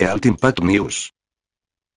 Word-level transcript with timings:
Ealt 0.00 0.26
Impact 0.26 0.60
News. 0.60 1.12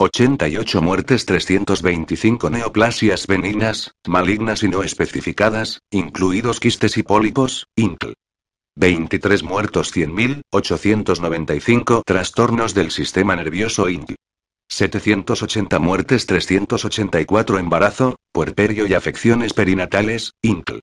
88 0.03 0.81
muertes 0.81 1.25
325 1.25 2.49
neoplasias 2.49 3.25
benignas, 3.25 3.93
malignas 4.05 4.61
y 4.63 4.67
no 4.67 4.83
especificadas, 4.83 5.79
incluidos 5.91 6.59
quistes 6.59 6.97
y 6.97 7.03
pólipos, 7.03 7.67
INCL. 7.77 8.11
23 8.75 9.43
muertos 9.43 9.95
100.895 9.95 12.01
trastornos 12.05 12.73
del 12.73 12.91
sistema 12.91 13.37
nervioso 13.37 13.87
INCL. 13.87 14.15
780 14.67 15.79
muertes 15.79 16.25
384 16.25 17.59
embarazo, 17.59 18.17
puerperio 18.33 18.85
y 18.85 18.95
afecciones 18.95 19.53
perinatales, 19.53 20.33
INCL. 20.41 20.79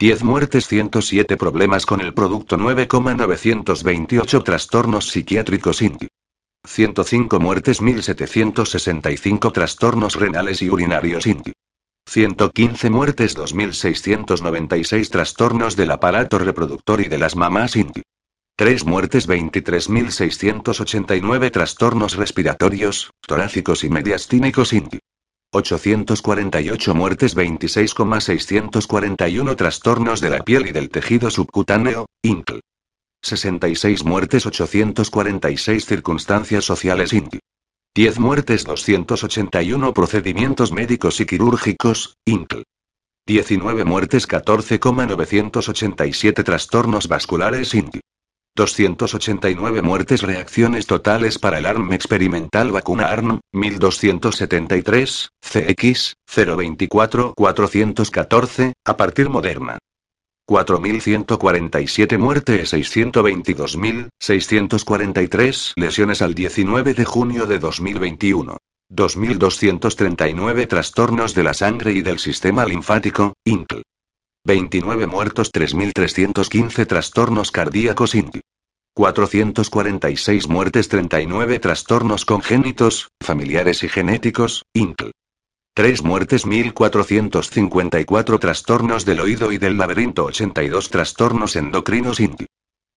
10 0.00 0.24
muertes 0.24 0.66
107 0.66 1.36
problemas 1.36 1.86
con 1.86 2.00
el 2.00 2.12
producto 2.12 2.56
9,928 2.56 4.42
trastornos 4.42 5.10
psiquiátricos 5.10 5.80
INCL. 5.80 6.08
105 6.68 7.40
muertes 7.40 7.80
1765 7.80 9.52
trastornos 9.52 10.16
renales 10.16 10.60
y 10.60 10.68
urinarios 10.68 11.26
INCL. 11.26 11.52
115 12.06 12.90
muertes 12.90 13.34
2696 13.34 15.08
trastornos 15.10 15.76
del 15.76 15.90
aparato 15.90 16.38
reproductor 16.38 17.00
y 17.00 17.08
de 17.08 17.16
las 17.18 17.34
mamás 17.36 17.74
INCL. 17.74 18.02
3 18.56 18.84
muertes 18.84 19.26
23.689 19.28 21.50
trastornos 21.50 22.16
respiratorios, 22.16 23.12
torácicos 23.26 23.82
y 23.82 23.88
mediastínicos 23.88 24.74
INCL. 24.74 24.98
848 25.52 26.94
muertes 26.94 27.34
26,641 27.34 29.56
trastornos 29.56 30.20
de 30.20 30.30
la 30.30 30.40
piel 30.40 30.66
y 30.66 30.72
del 30.72 30.90
tejido 30.90 31.30
subcutáneo, 31.30 32.04
INCL. 32.22 32.60
66 33.22 34.04
muertes 34.04 34.46
846 34.46 35.84
circunstancias 35.84 36.64
sociales 36.64 37.12
INCL. 37.12 37.40
10 37.94 38.18
muertes 38.20 38.64
281 38.64 39.92
procedimientos 39.92 40.72
médicos 40.72 41.20
y 41.20 41.26
quirúrgicos, 41.26 42.14
INCL. 42.24 42.62
19 43.26 43.84
muertes 43.84 44.26
14,987 44.26 46.44
trastornos 46.44 47.08
vasculares 47.08 47.74
INCL. 47.74 48.00
289 48.56 49.82
muertes 49.82 50.22
reacciones 50.22 50.86
totales 50.86 51.38
para 51.38 51.58
el 51.58 51.66
ARM 51.66 51.92
experimental 51.92 52.72
vacuna 52.72 53.06
ARM, 53.06 53.40
1273, 53.52 55.28
CX, 55.40 56.14
024 56.26 57.34
414, 57.36 58.72
a 58.84 58.96
partir 58.96 59.28
moderna. 59.28 59.78
4.147 60.48 62.18
muertes 62.18 62.72
622.643 62.72 65.72
lesiones 65.76 66.22
al 66.22 66.34
19 66.34 66.94
de 66.94 67.04
junio 67.04 67.44
de 67.44 67.58
2021. 67.58 68.56
2.239 68.90 70.66
trastornos 70.66 71.34
de 71.34 71.42
la 71.42 71.52
sangre 71.52 71.92
y 71.92 72.00
del 72.00 72.18
sistema 72.18 72.64
linfático, 72.64 73.34
INCL. 73.44 73.82
29 74.46 75.06
muertos 75.06 75.52
3.315 75.52 76.86
trastornos 76.86 77.50
cardíacos 77.50 78.14
INC. 78.14 78.40
446 78.94 80.48
muertes 80.48 80.88
39 80.88 81.58
trastornos 81.58 82.24
congénitos, 82.24 83.08
familiares 83.22 83.82
y 83.82 83.90
genéticos, 83.90 84.62
INCL. 84.72 85.10
3 85.78 86.02
muertes 86.02 86.44
1454 86.44 88.38
trastornos 88.40 89.04
del 89.04 89.20
oído 89.20 89.52
y 89.52 89.58
del 89.58 89.78
laberinto 89.78 90.24
82 90.24 90.90
trastornos 90.90 91.54
endocrinos 91.54 92.18
INCL. 92.18 92.46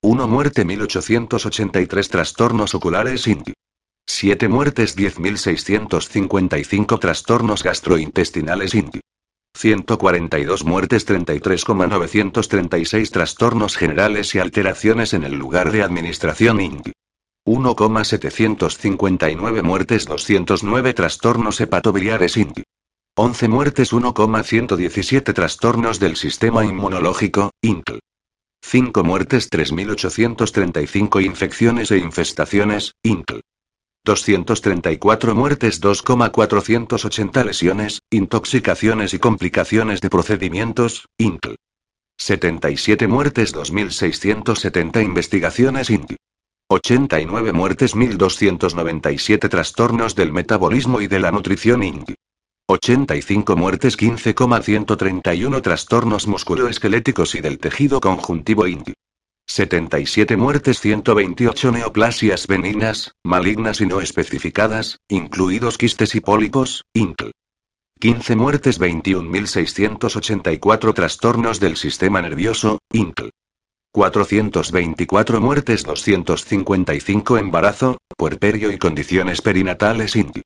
1 0.02 0.28
muerte 0.28 0.66
1883 0.66 2.10
trastornos 2.10 2.74
oculares 2.74 3.28
INCL. 3.28 3.54
7 4.08 4.48
muertes 4.48 4.98
10.655 4.98 7.00
trastornos 7.00 7.62
gastrointestinales 7.62 8.74
INCL. 8.74 9.02
142 9.56 10.66
muertes 10.66 11.06
33,936 11.06 13.12
trastornos 13.12 13.78
generales 13.78 14.34
y 14.34 14.40
alteraciones 14.40 15.14
en 15.14 15.24
el 15.24 15.36
lugar 15.36 15.72
de 15.72 15.84
administración 15.84 16.60
INC. 16.60 16.94
1,759 17.46 19.64
muertes 19.64 20.06
209 20.06 20.94
trastornos 20.94 21.60
hepatobiliares 21.60 22.38
INC. 22.38 22.62
11 23.18 23.48
muertes 23.48 23.94
1,117 23.94 25.34
trastornos 25.34 26.00
del 26.00 26.16
sistema 26.16 26.64
inmunológico, 26.64 27.50
INC. 27.62 28.00
5 28.64 29.04
muertes 29.04 29.50
3.835 29.50 31.26
infecciones 31.26 31.92
e 31.92 31.98
infestaciones, 31.98 32.94
INC. 33.04 33.42
234 34.04 35.36
muertes 35.36 35.80
2,480 35.80 37.44
lesiones, 37.44 38.02
intoxicaciones 38.10 39.14
y 39.14 39.20
complicaciones 39.20 40.02
de 40.02 40.10
procedimientos, 40.10 41.08
INCL. 41.18 41.56
77 42.18 43.08
muertes 43.08 43.54
2.670 43.54 45.04
investigaciones 45.04 45.90
INCL. 45.90 46.21
89 46.72 47.52
muertes 47.52 47.98
1.297 47.98 49.50
trastornos 49.50 50.16
del 50.16 50.32
metabolismo 50.32 51.02
y 51.02 51.08
de 51.08 51.20
la 51.20 51.30
nutrición 51.30 51.84
INCL. 51.84 52.14
85 52.70 53.58
muertes 53.58 53.98
15,131 53.98 55.62
trastornos 55.62 56.28
musculoesqueléticos 56.28 57.36
y 57.36 57.42
del 57.42 57.60
tejido 57.60 58.00
conjuntivo 58.00 58.68
INCL. 58.68 58.94
77 59.48 60.38
muertes 60.38 60.80
128 60.80 61.74
neoplasias 61.74 62.48
benignas, 62.48 63.16
malignas 63.22 63.82
y 63.82 63.86
no 63.86 64.00
especificadas, 64.00 65.00
incluidos 65.10 65.78
quistes 65.78 66.16
y 66.16 66.22
pólipos, 66.22 66.86
INCL. 66.94 67.32
15 68.00 68.36
muertes 68.38 68.80
21.684 68.80 70.94
trastornos 70.94 71.60
del 71.60 71.76
sistema 71.76 72.22
nervioso, 72.22 72.80
INCL. 72.94 73.28
424 73.94 75.42
muertes 75.42 75.84
255 75.84 77.38
embarazo, 77.38 77.98
puerperio 78.18 78.72
y 78.72 78.78
condiciones 78.78 79.42
perinatales 79.42 80.16
INCL. 80.16 80.42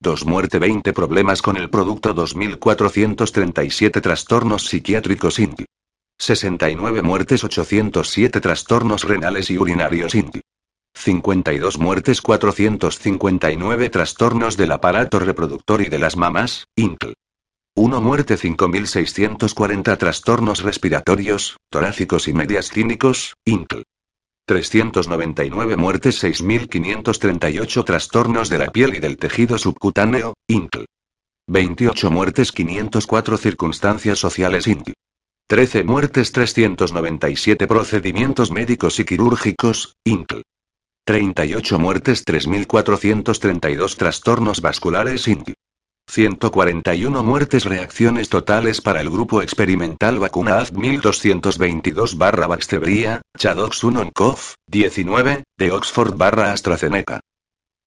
2 0.00 0.24
muerte 0.24 0.58
20 0.58 0.94
problemas 0.94 1.42
con 1.42 1.58
el 1.58 1.68
producto 1.68 2.14
2437 2.14 4.00
trastornos 4.00 4.66
psiquiátricos 4.66 5.38
INCL. 5.38 5.64
69 6.18 7.02
muertes 7.02 7.44
807 7.44 8.40
trastornos 8.40 9.04
renales 9.04 9.50
y 9.50 9.58
urinarios 9.58 10.14
INTI. 10.14 10.40
52 10.94 11.78
muertes 11.78 12.22
459 12.22 13.90
trastornos 13.90 14.56
del 14.56 14.72
aparato 14.72 15.18
reproductor 15.18 15.82
y 15.82 15.90
de 15.90 15.98
las 15.98 16.16
mamas, 16.16 16.64
INCL. 16.74 17.12
1 17.78 18.00
muerte 18.00 18.38
5640 18.38 19.98
trastornos 19.98 20.62
respiratorios, 20.62 21.58
torácicos 21.70 22.26
y 22.26 22.32
medias 22.32 22.70
clínicos, 22.70 23.34
INCL. 23.44 23.82
399 24.46 25.76
muertes 25.76 26.18
6538 26.20 27.84
trastornos 27.84 28.48
de 28.48 28.58
la 28.58 28.68
piel 28.68 28.94
y 28.94 29.00
del 29.00 29.18
tejido 29.18 29.58
subcutáneo, 29.58 30.32
INCL. 30.48 30.86
28 31.48 32.10
muertes 32.10 32.50
504 32.50 33.36
circunstancias 33.36 34.18
sociales 34.18 34.66
INCL. 34.68 34.92
13 35.46 35.84
muertes 35.84 36.32
397 36.32 37.66
procedimientos 37.66 38.50
médicos 38.50 38.98
y 39.00 39.04
quirúrgicos, 39.04 39.96
INCL. 40.02 40.40
38 41.04 41.78
muertes 41.78 42.24
3432 42.24 43.96
trastornos 43.98 44.62
vasculares 44.62 45.28
INCL. 45.28 45.52
141 46.16 47.22
muertes 47.22 47.66
reacciones 47.66 48.30
totales 48.30 48.80
para 48.80 49.02
el 49.02 49.10
grupo 49.10 49.42
experimental 49.42 50.18
vacuna 50.18 50.56
AZ 50.58 50.72
1222 50.72 52.16
barra 52.16 52.46
Baxtebria, 52.46 53.20
Chadox 53.36 53.84
1 53.84 54.12
COV, 54.14 54.38
19, 54.66 55.44
de 55.58 55.72
Oxford 55.72 56.16
barra 56.16 56.52
AstraZeneca. 56.52 57.20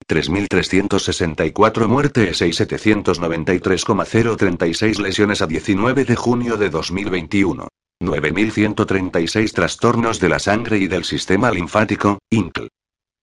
3.364 0.07 1.87
muertes 1.87 2.41
y 2.41 2.53
793,036 2.53 4.99
lesiones 4.99 5.41
a 5.41 5.47
19 5.47 6.05
de 6.05 6.15
junio 6.15 6.55
de 6.57 6.69
2021. 6.69 7.67
9.136 8.01 9.53
trastornos 9.53 10.19
de 10.19 10.29
la 10.29 10.37
sangre 10.39 10.77
y 10.77 10.87
del 10.87 11.03
sistema 11.03 11.51
linfático, 11.51 12.19
INCL. 12.29 12.67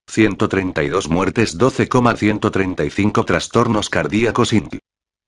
132 0.08 1.08
muertes 1.08 1.58
12,135 1.58 3.25
trastornos 3.25 3.91
cardíacos 3.91 4.53
INCL. 4.53 4.79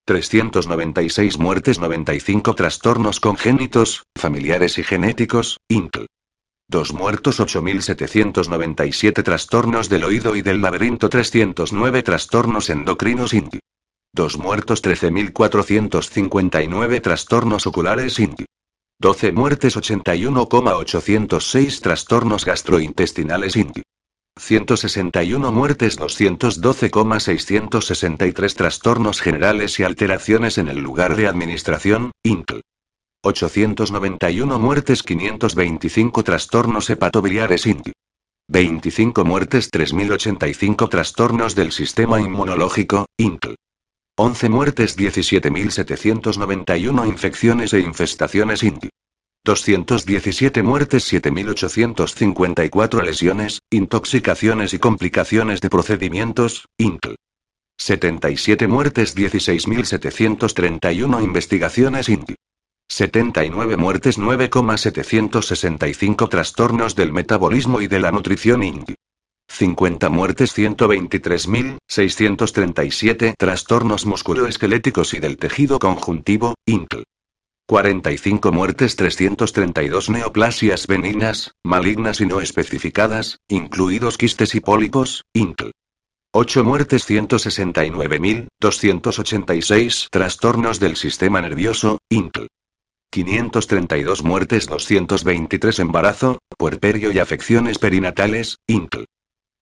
396 0.06 1.38
muertes 1.38 1.78
95 1.78 2.54
trastornos 2.54 3.20
congénitos, 3.20 4.04
familiares 4.16 4.78
y 4.78 4.84
genéticos, 4.84 5.58
INCL. 5.68 6.06
Dos 6.70 6.92
muertos 6.92 7.40
8.797 7.40 9.24
trastornos 9.24 9.88
del 9.88 10.04
oído 10.04 10.36
y 10.36 10.42
del 10.42 10.60
laberinto 10.60 11.08
309 11.08 12.02
trastornos 12.02 12.68
endocrinos 12.68 13.32
INDI. 13.32 13.60
Dos 14.12 14.36
muertos 14.36 14.84
13.459 14.84 17.00
trastornos 17.00 17.66
oculares 17.66 18.18
INDI. 18.18 18.44
12 19.00 19.32
muertes 19.32 19.78
81,806 19.78 21.80
trastornos 21.80 22.44
gastrointestinales 22.44 23.56
INDI. 23.56 23.82
161 24.38 25.52
muertes 25.52 25.96
212,663 25.96 28.54
trastornos 28.54 29.20
generales 29.20 29.80
y 29.80 29.82
alteraciones 29.82 30.58
en 30.58 30.68
el 30.68 30.78
lugar 30.78 31.16
de 31.16 31.26
administración, 31.26 32.12
INCL. 32.22 32.60
891 33.22 34.58
muertes 34.58 35.02
525 35.02 36.22
trastornos 36.22 36.88
hepatobiliares 36.88 37.66
INTI. 37.66 37.92
25 38.48 39.24
muertes 39.24 39.70
3085 39.70 40.88
trastornos 40.88 41.54
del 41.54 41.72
sistema 41.72 42.20
inmunológico, 42.20 43.06
INCL. 43.18 43.54
11 44.16 44.48
muertes 44.48 44.96
17.791 44.96 47.06
infecciones 47.06 47.72
e 47.72 47.80
infestaciones 47.80 48.62
INTI. 48.62 48.88
217 49.44 50.62
muertes 50.62 51.12
7.854 51.12 53.02
lesiones, 53.02 53.60
intoxicaciones 53.70 54.74
y 54.74 54.78
complicaciones 54.78 55.60
de 55.60 55.70
procedimientos, 55.70 56.66
INCL. 56.76 57.14
77 57.78 58.66
muertes 58.66 59.16
16.731 59.16 61.22
investigaciones 61.22 62.08
INTI. 62.08 62.34
79 62.88 63.76
muertes 63.76 64.18
9,765 64.18 66.28
trastornos 66.28 66.96
del 66.96 67.12
metabolismo 67.12 67.80
y 67.80 67.86
de 67.86 68.00
la 68.00 68.10
nutrición 68.10 68.64
ING. 68.64 68.96
50 69.48 70.08
muertes 70.10 70.58
123.637 70.58 73.34
trastornos 73.38 74.06
musculoesqueléticos 74.06 75.14
y 75.14 75.20
del 75.20 75.36
tejido 75.38 75.78
conjuntivo, 75.78 76.56
INCL. 76.66 77.04
45 77.68 78.50
muertes 78.50 78.96
332 78.96 80.08
neoplasias 80.08 80.86
benignas, 80.86 81.52
malignas 81.62 82.22
y 82.22 82.26
no 82.26 82.40
especificadas, 82.40 83.40
incluidos 83.46 84.16
quistes 84.16 84.54
y 84.54 84.60
pólipos, 84.60 85.26
INCL. 85.34 85.72
8 86.32 86.64
muertes 86.64 87.06
169.286 87.10 90.08
trastornos 90.10 90.80
del 90.80 90.96
sistema 90.96 91.42
nervioso, 91.42 91.98
INCL. 92.08 92.46
532 93.10 94.24
muertes 94.24 94.66
223 94.66 95.78
embarazo, 95.80 96.38
puerperio 96.56 97.12
y 97.12 97.18
afecciones 97.18 97.78
perinatales, 97.78 98.56
INCL. 98.66 99.04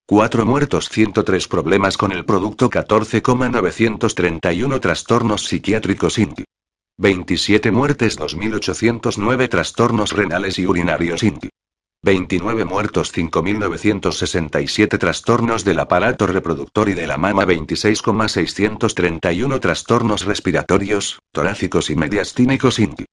4 0.06 0.46
muertos 0.46 0.88
103 0.90 1.48
problemas 1.48 1.96
con 1.96 2.12
el 2.12 2.24
producto 2.24 2.70
14,931 2.70 4.78
trastornos 4.78 5.46
psiquiátricos 5.46 6.20
INCL. 6.20 6.44
27 6.98 7.72
muertes 7.72 8.16
2809 8.16 9.48
trastornos 9.48 10.12
renales 10.12 10.58
y 10.58 10.66
urinarios 10.66 11.22
INCL. 11.22 11.50
29 12.02 12.64
muertos 12.64 13.14
5.967 13.14 14.98
trastornos 14.98 15.62
del 15.62 15.78
aparato 15.78 16.26
reproductor 16.26 16.88
y 16.88 16.94
de 16.94 17.06
la 17.06 17.18
mama 17.18 17.44
26,631 17.44 19.60
trastornos 19.60 20.24
respiratorios, 20.24 21.18
torácicos 21.32 21.90
y 21.90 21.96
mediastínicos 21.96 22.78
INCL. 22.78 23.04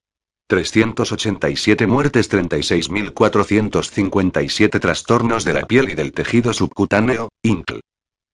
387 0.48 1.86
muertes 1.86 2.32
36.457 2.32 4.80
trastornos 4.80 5.44
de 5.44 5.52
la 5.52 5.66
piel 5.66 5.90
y 5.90 5.94
del 5.94 6.12
tejido 6.12 6.54
subcutáneo, 6.54 7.28
INCL. 7.42 7.80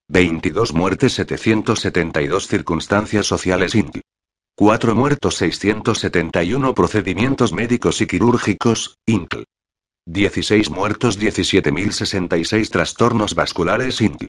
22 0.06 0.74
muertes 0.74 1.14
772 1.14 2.46
circunstancias 2.46 3.26
sociales 3.26 3.74
INCL. 3.74 3.98
4 4.60 4.94
muertos 4.94 5.36
671 5.36 6.74
procedimientos 6.74 7.54
médicos 7.54 8.02
y 8.02 8.06
quirúrgicos, 8.06 8.98
INCL. 9.06 9.44
16 10.06 10.68
muertos 10.68 11.18
17.066 11.18 12.68
trastornos 12.68 13.34
vasculares 13.34 14.02
INCL. 14.02 14.26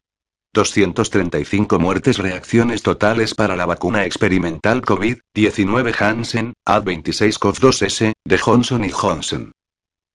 235 0.54 1.80
muertes 1.80 2.18
reacciones 2.18 2.82
totales 2.82 3.36
para 3.36 3.58
la 3.58 3.66
vacuna 3.66 4.06
experimental 4.06 4.82
COVID-19 4.84 6.02
Hansen, 6.02 6.54
Ad26COV2S, 6.66 8.14
de 8.26 8.38
Johnson 8.38 8.86
y 8.86 8.90
Johnson. 8.90 9.52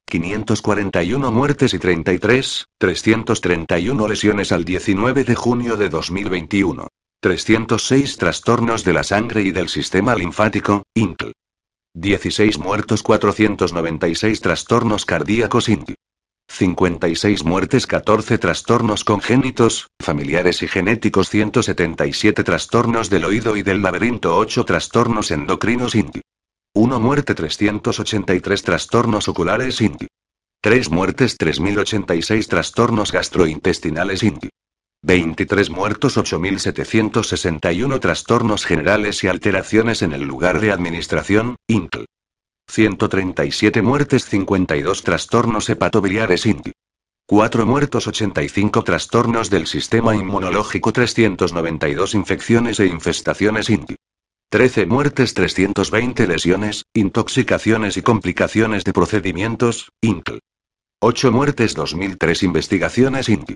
541 0.07 1.31
muertes 1.31 1.75
y 1.75 1.79
33, 1.79 2.65
331 2.79 4.09
lesiones 4.09 4.51
al 4.51 4.65
19 4.65 5.25
de 5.25 5.35
junio 5.35 5.77
de 5.77 5.91
2021. 5.91 6.89
306 7.27 8.19
trastornos 8.19 8.85
de 8.85 8.93
la 8.93 9.03
sangre 9.03 9.43
y 9.43 9.51
del 9.51 9.69
sistema 9.69 10.15
linfático, 10.15 10.85
INCL. 10.95 11.33
16 11.93 12.57
muertos 12.59 13.03
496 13.03 14.41
trastornos 14.41 15.05
cardíacos 15.05 15.69
INCL. 15.69 15.95
56 16.49 17.43
muertes 17.43 17.89
14 17.89 18.39
trastornos 18.39 19.03
congénitos, 19.03 19.89
familiares 20.01 20.63
y 20.63 20.69
genéticos 20.69 21.29
177 21.29 22.45
trastornos 22.45 23.11
del 23.11 23.25
oído 23.25 23.57
y 23.57 23.65
del 23.65 23.83
laberinto 23.83 24.37
8 24.37 24.65
trastornos 24.65 25.33
endocrinos 25.33 25.97
INCL. 25.97 26.21
1 26.77 27.01
muerte 27.01 27.35
383 27.35 28.63
trastornos 28.63 29.27
oculares 29.27 29.81
INCL. 29.81 30.07
3 30.63 30.91
muertes 30.91 31.37
3086 31.39 32.47
trastornos 32.47 33.11
gastrointestinales 33.11 34.23
INCL. 34.23 34.47
23 35.07 35.71
muertos 35.71 36.17
8.761 36.17 38.01
trastornos 38.01 38.67
generales 38.67 39.23
y 39.23 39.29
alteraciones 39.29 40.03
en 40.03 40.13
el 40.13 40.23
lugar 40.23 40.59
de 40.61 40.73
administración, 40.73 41.55
INCL. 41.69 42.07
137 42.69 43.83
muertes 43.83 44.25
52 44.25 45.05
trastornos 45.05 45.71
hepatobiliares 45.71 46.45
INCL. 46.45 46.73
4 47.29 47.67
muertos 47.67 48.09
85 48.09 48.83
trastornos 48.83 49.49
del 49.49 49.69
sistema 49.69 50.17
inmunológico 50.17 50.93
392 50.93 52.15
infecciones 52.15 52.81
e 52.81 52.87
infestaciones 52.87 53.71
INCL. 53.71 53.95
13 54.51 54.87
muertes 54.87 55.35
320 55.35 56.27
lesiones, 56.27 56.83
intoxicaciones 56.95 57.97
y 57.97 58.03
complicaciones 58.03 58.83
de 58.83 58.93
procedimientos, 58.93 59.89
INCL. 60.01 60.41
8 61.01 61.31
muertes 61.31 61.77
2003 61.77 62.43
investigaciones 62.43 63.29
INCL. 63.29 63.55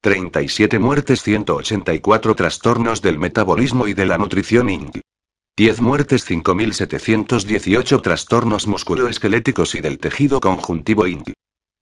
37 0.00 0.78
muertes 0.78 1.24
184 1.24 2.36
trastornos 2.36 3.02
del 3.02 3.18
metabolismo 3.18 3.88
y 3.88 3.94
de 3.94 4.06
la 4.06 4.16
nutrición 4.16 4.70
INCL. 4.70 5.00
10 5.56 5.80
muertes 5.80 6.30
5.718 6.30 8.00
trastornos 8.00 8.68
musculoesqueléticos 8.68 9.74
y 9.74 9.80
del 9.80 9.98
tejido 9.98 10.38
conjuntivo 10.38 11.08
INCL. 11.08 11.32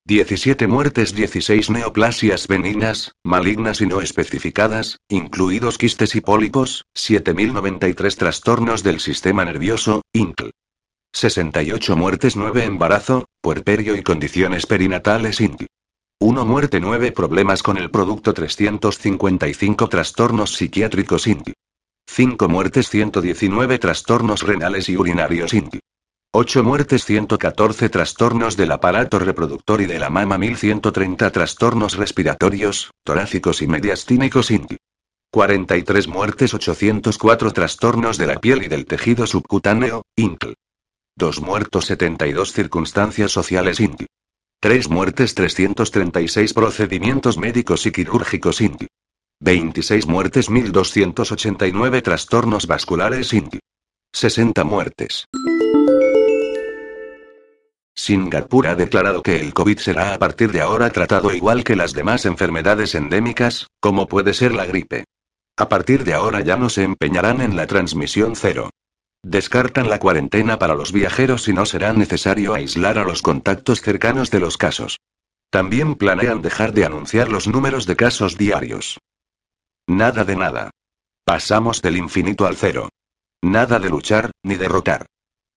17 0.06 0.66
muertes 0.66 1.14
16 1.14 1.68
neoplasias 1.68 2.48
benignas, 2.48 3.12
malignas 3.22 3.82
y 3.82 3.86
no 3.86 4.00
especificadas, 4.00 4.96
incluidos 5.10 5.76
quistes 5.76 6.14
y 6.14 6.22
pólipos, 6.22 6.86
7.093 6.96 8.16
trastornos 8.16 8.82
del 8.82 9.00
sistema 9.00 9.44
nervioso, 9.44 10.00
INCL. 10.14 10.52
68 11.12 11.96
muertes 11.96 12.34
9 12.34 12.64
embarazo, 12.64 13.26
puerperio 13.42 13.94
y 13.94 14.02
condiciones 14.02 14.64
perinatales 14.64 15.42
INCL. 15.42 15.66
1 16.18 16.46
muerte 16.46 16.80
9 16.80 17.12
problemas 17.12 17.62
con 17.62 17.76
el 17.76 17.90
producto 17.90 18.32
355 18.32 19.86
trastornos 19.90 20.54
psiquiátricos 20.54 21.26
INCL. 21.26 21.52
5 22.08 22.48
muertes 22.48 22.88
119 22.88 23.78
trastornos 23.78 24.40
renales 24.40 24.88
y 24.88 24.96
urinarios 24.96 25.52
INCL. 25.52 25.78
8 26.32 26.64
muertes 26.64 27.04
114 27.04 27.90
trastornos 27.90 28.56
del 28.56 28.72
aparato 28.72 29.18
reproductor 29.18 29.82
y 29.82 29.84
de 29.84 29.98
la 29.98 30.08
mama 30.08 30.38
1130 30.38 31.30
trastornos 31.32 31.98
respiratorios, 31.98 32.92
torácicos 33.04 33.60
y 33.60 33.66
mediastínicos 33.66 34.50
INCL. 34.50 34.76
43 35.30 36.08
muertes 36.08 36.54
804 36.54 37.52
trastornos 37.52 38.16
de 38.16 38.26
la 38.26 38.40
piel 38.40 38.62
y 38.62 38.68
del 38.68 38.86
tejido 38.86 39.26
subcutáneo, 39.26 40.00
INCL. 40.16 40.54
2 41.18 41.40
muertos 41.42 41.84
72 41.84 42.54
circunstancias 42.54 43.30
sociales 43.30 43.80
INCL. 43.80 44.06
3 44.60 44.88
muertes 44.88 45.34
336 45.34 46.54
procedimientos 46.54 47.36
médicos 47.36 47.84
y 47.84 47.92
quirúrgicos 47.92 48.62
INCL. 48.62 48.86
26 49.40 50.06
muertes 50.06 50.48
1289 50.48 52.00
trastornos 52.00 52.66
vasculares 52.66 53.34
INCL. 53.34 53.58
60 54.14 54.64
muertes. 54.64 55.26
Singapur 57.94 58.68
ha 58.68 58.74
declarado 58.74 59.22
que 59.22 59.40
el 59.40 59.52
COVID 59.52 59.78
será 59.78 60.14
a 60.14 60.18
partir 60.18 60.52
de 60.52 60.62
ahora 60.62 60.88
tratado 60.88 61.34
igual 61.34 61.62
que 61.62 61.76
las 61.76 61.92
demás 61.92 62.24
enfermedades 62.24 62.94
endémicas, 62.94 63.66
como 63.78 64.06
puede 64.06 64.32
ser 64.32 64.54
la 64.54 64.64
gripe. 64.64 65.04
A 65.58 65.68
partir 65.68 66.04
de 66.04 66.14
ahora 66.14 66.40
ya 66.40 66.56
no 66.56 66.70
se 66.70 66.82
empeñarán 66.82 67.42
en 67.42 67.56
la 67.56 67.66
transmisión 67.66 68.36
cero. 68.36 68.70
Descartan 69.28 69.90
la 69.90 69.98
cuarentena 69.98 70.56
para 70.56 70.76
los 70.76 70.92
viajeros 70.92 71.48
y 71.48 71.52
no 71.52 71.66
será 71.66 71.92
necesario 71.92 72.54
aislar 72.54 72.96
a 72.96 73.02
los 73.02 73.22
contactos 73.22 73.80
cercanos 73.80 74.30
de 74.30 74.38
los 74.38 74.56
casos. 74.56 75.00
También 75.50 75.96
planean 75.96 76.42
dejar 76.42 76.72
de 76.72 76.84
anunciar 76.84 77.28
los 77.28 77.48
números 77.48 77.86
de 77.86 77.96
casos 77.96 78.38
diarios. 78.38 79.00
Nada 79.88 80.22
de 80.24 80.36
nada. 80.36 80.70
Pasamos 81.24 81.82
del 81.82 81.96
infinito 81.96 82.46
al 82.46 82.54
cero. 82.54 82.88
Nada 83.42 83.80
de 83.80 83.90
luchar, 83.90 84.30
ni 84.44 84.54
derrotar. 84.54 85.06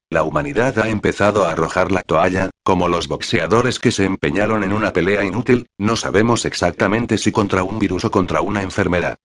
La 0.09 0.23
humanidad 0.23 0.79
ha 0.79 0.89
empezado 0.89 1.45
a 1.45 1.51
arrojar 1.51 1.91
la 1.91 2.01
toalla, 2.01 2.49
como 2.63 2.88
los 2.88 3.07
boxeadores 3.07 3.77
que 3.77 3.91
se 3.91 4.05
empeñaron 4.05 4.63
en 4.63 4.73
una 4.73 4.93
pelea 4.93 5.23
inútil, 5.23 5.67
no 5.77 5.95
sabemos 5.95 6.45
exactamente 6.45 7.19
si 7.19 7.31
contra 7.31 7.61
un 7.61 7.77
virus 7.77 8.03
o 8.03 8.09
contra 8.09 8.41
una 8.41 8.63
enfermedad. 8.63 9.19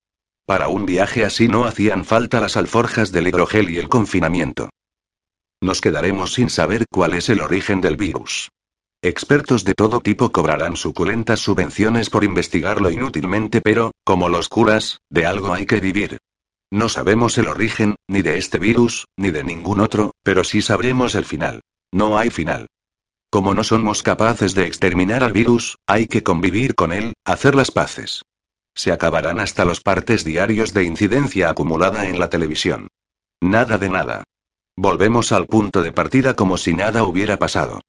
Para 0.46 0.68
un 0.68 0.84
viaje 0.84 1.24
así 1.24 1.48
no 1.48 1.64
hacían 1.64 2.04
falta 2.04 2.40
las 2.40 2.56
alforjas 2.58 3.12
del 3.12 3.28
hidrogel 3.28 3.70
y 3.70 3.78
el 3.78 3.88
confinamiento. 3.88 4.68
Nos 5.62 5.80
quedaremos 5.80 6.34
sin 6.34 6.50
saber 6.50 6.84
cuál 6.90 7.14
es 7.14 7.30
el 7.30 7.40
origen 7.40 7.80
del 7.80 7.96
virus. 7.96 8.50
Expertos 9.02 9.64
de 9.64 9.74
todo 9.74 10.00
tipo 10.00 10.32
cobrarán 10.32 10.76
suculentas 10.76 11.40
subvenciones 11.40 12.10
por 12.10 12.24
investigarlo 12.24 12.90
inútilmente, 12.90 13.62
pero, 13.62 13.92
como 14.04 14.28
los 14.28 14.48
curas, 14.50 14.98
de 15.08 15.24
algo 15.24 15.54
hay 15.54 15.64
que 15.64 15.80
vivir. 15.80 16.18
No 16.70 16.90
sabemos 16.90 17.38
el 17.38 17.48
origen, 17.48 17.96
ni 18.08 18.20
de 18.20 18.36
este 18.36 18.58
virus, 18.58 19.06
ni 19.16 19.30
de 19.30 19.44
ningún 19.44 19.80
otro, 19.80 20.12
pero 20.22 20.44
sí 20.44 20.60
sabremos 20.60 21.14
el 21.14 21.24
final. 21.24 21.60
No 21.92 22.18
hay 22.18 22.28
final. 22.30 22.66
Como 23.30 23.54
no 23.54 23.64
somos 23.64 24.02
capaces 24.02 24.54
de 24.54 24.66
exterminar 24.66 25.24
al 25.24 25.32
virus, 25.32 25.78
hay 25.86 26.06
que 26.06 26.22
convivir 26.22 26.74
con 26.74 26.92
él, 26.92 27.14
hacer 27.24 27.54
las 27.54 27.70
paces. 27.70 28.22
Se 28.74 28.92
acabarán 28.92 29.40
hasta 29.40 29.64
los 29.64 29.80
partes 29.80 30.24
diarios 30.24 30.74
de 30.74 30.84
incidencia 30.84 31.50
acumulada 31.50 32.08
en 32.08 32.18
la 32.18 32.28
televisión. 32.28 32.88
Nada 33.40 33.78
de 33.78 33.88
nada. 33.88 34.24
Volvemos 34.76 35.30
al 35.32 35.46
punto 35.46 35.82
de 35.82 35.92
partida 35.92 36.34
como 36.34 36.56
si 36.56 36.74
nada 36.74 37.04
hubiera 37.04 37.38
pasado. 37.38 37.80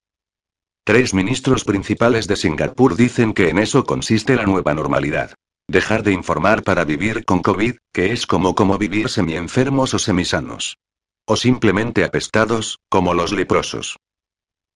Tres 0.83 1.15
ministros 1.15 1.63
principales 1.63 2.27
de 2.27 2.35
Singapur 2.35 2.95
dicen 2.95 3.33
que 3.33 3.49
en 3.49 3.57
eso 3.57 3.85
consiste 3.85 4.35
la 4.35 4.43
nueva 4.43 4.75
normalidad. 4.75 5.33
Dejar 5.67 6.03
de 6.03 6.11
informar 6.11 6.61
para 6.61 6.83
vivir 6.83 7.25
con 7.25 7.41
COVID, 7.41 7.77
que 7.91 8.11
es 8.11 8.27
como 8.27 8.53
como 8.53 8.77
vivir 8.77 9.09
semi-enfermos 9.09 9.95
o 9.95 9.99
semisanos. 9.99 10.77
O 11.25 11.37
simplemente 11.37 12.03
apestados, 12.03 12.77
como 12.87 13.15
los 13.15 13.31
leprosos. 13.31 13.97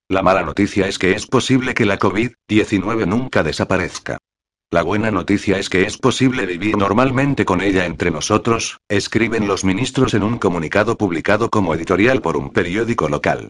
La 0.08 0.24
mala 0.24 0.42
noticia 0.42 0.88
es 0.88 0.98
que 0.98 1.12
es 1.12 1.28
posible 1.28 1.76
que 1.76 1.86
la 1.86 2.00
COVID-19 2.00 3.06
nunca 3.06 3.44
desaparezca. 3.44 4.18
La 4.72 4.84
buena 4.84 5.10
noticia 5.10 5.58
es 5.58 5.68
que 5.68 5.82
es 5.82 5.98
posible 5.98 6.46
vivir 6.46 6.78
normalmente 6.78 7.44
con 7.44 7.62
ella 7.62 7.88
entre 7.88 8.12
nosotros, 8.12 8.82
escriben 8.88 9.48
los 9.48 9.64
ministros 9.64 10.14
en 10.14 10.22
un 10.22 10.38
comunicado 10.38 10.96
publicado 10.96 11.50
como 11.50 11.74
editorial 11.74 12.22
por 12.22 12.38
un 12.38 12.52
periódico 12.52 13.10
local. 13.10 13.50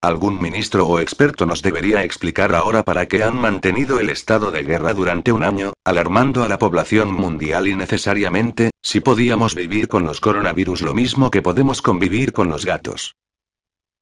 Algún 0.00 0.40
ministro 0.40 0.86
o 0.86 1.00
experto 1.00 1.44
nos 1.44 1.60
debería 1.60 2.02
explicar 2.02 2.54
ahora 2.54 2.82
para 2.82 3.06
qué 3.06 3.22
han 3.22 3.36
mantenido 3.36 4.00
el 4.00 4.08
estado 4.08 4.50
de 4.50 4.62
guerra 4.62 4.94
durante 4.94 5.32
un 5.32 5.44
año, 5.44 5.74
alarmando 5.84 6.42
a 6.42 6.48
la 6.48 6.58
población 6.58 7.12
mundial 7.12 7.68
innecesariamente, 7.68 8.70
si 8.80 9.00
podíamos 9.00 9.54
vivir 9.54 9.86
con 9.86 10.04
los 10.04 10.22
coronavirus 10.22 10.80
lo 10.80 10.94
mismo 10.94 11.30
que 11.30 11.42
podemos 11.42 11.82
convivir 11.82 12.32
con 12.32 12.48
los 12.48 12.64
gatos. 12.64 13.16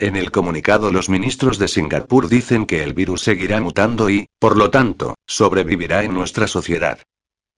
En 0.01 0.17
el 0.17 0.31
comunicado 0.31 0.91
los 0.91 1.11
ministros 1.11 1.59
de 1.59 1.69
Singapur 1.69 2.31
dicen 2.31 2.65
que 2.65 2.83
el 2.83 2.95
virus 2.95 3.21
seguirá 3.21 3.61
mutando 3.61 4.09
y, 4.09 4.29
por 4.39 4.57
lo 4.57 4.71
tanto, 4.71 5.15
sobrevivirá 5.27 6.05
en 6.05 6.15
nuestra 6.15 6.47
sociedad. 6.47 7.01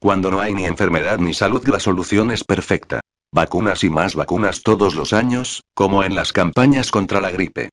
Cuando 0.00 0.28
no 0.32 0.40
hay 0.40 0.52
ni 0.52 0.64
enfermedad 0.64 1.20
ni 1.20 1.34
salud 1.34 1.64
la 1.68 1.78
solución 1.78 2.32
es 2.32 2.42
perfecta. 2.42 3.00
Vacunas 3.32 3.84
y 3.84 3.90
más 3.90 4.16
vacunas 4.16 4.62
todos 4.62 4.96
los 4.96 5.12
años, 5.12 5.62
como 5.72 6.02
en 6.02 6.16
las 6.16 6.32
campañas 6.32 6.90
contra 6.90 7.20
la 7.20 7.30
gripe. 7.30 7.70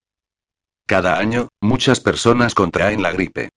cada 0.85 1.17
año, 1.17 1.49
muchas 1.61 1.99
personas 1.99 2.53
contraen 2.53 3.01
la 3.01 3.11
gripe. 3.11 3.49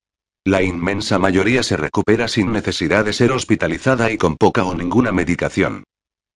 La 0.44 0.62
inmensa 0.62 1.18
mayoría 1.18 1.62
se 1.62 1.76
recupera 1.76 2.26
sin 2.26 2.52
necesidad 2.52 3.04
de 3.04 3.12
ser 3.12 3.32
hospitalizada 3.32 4.10
y 4.10 4.16
con 4.16 4.36
poca 4.36 4.64
o 4.64 4.74
ninguna 4.74 5.12
medicación. 5.12 5.84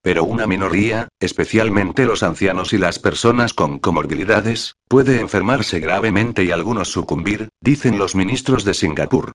Pero 0.07 0.23
una 0.23 0.47
minoría, 0.47 1.09
especialmente 1.19 2.05
los 2.05 2.23
ancianos 2.23 2.73
y 2.73 2.79
las 2.79 3.01
personas 3.01 3.53
con 3.55 3.81
comorbilidades, 3.81 4.77
puede 4.87 5.19
enfermarse 5.19 5.81
gravemente 5.81 6.45
y 6.45 6.53
algunos 6.53 6.93
sucumbir, 6.93 7.49
dicen 7.61 7.99
los 7.99 8.15
ministros 8.15 8.65
de 8.65 8.75
Singapur. 8.75 9.33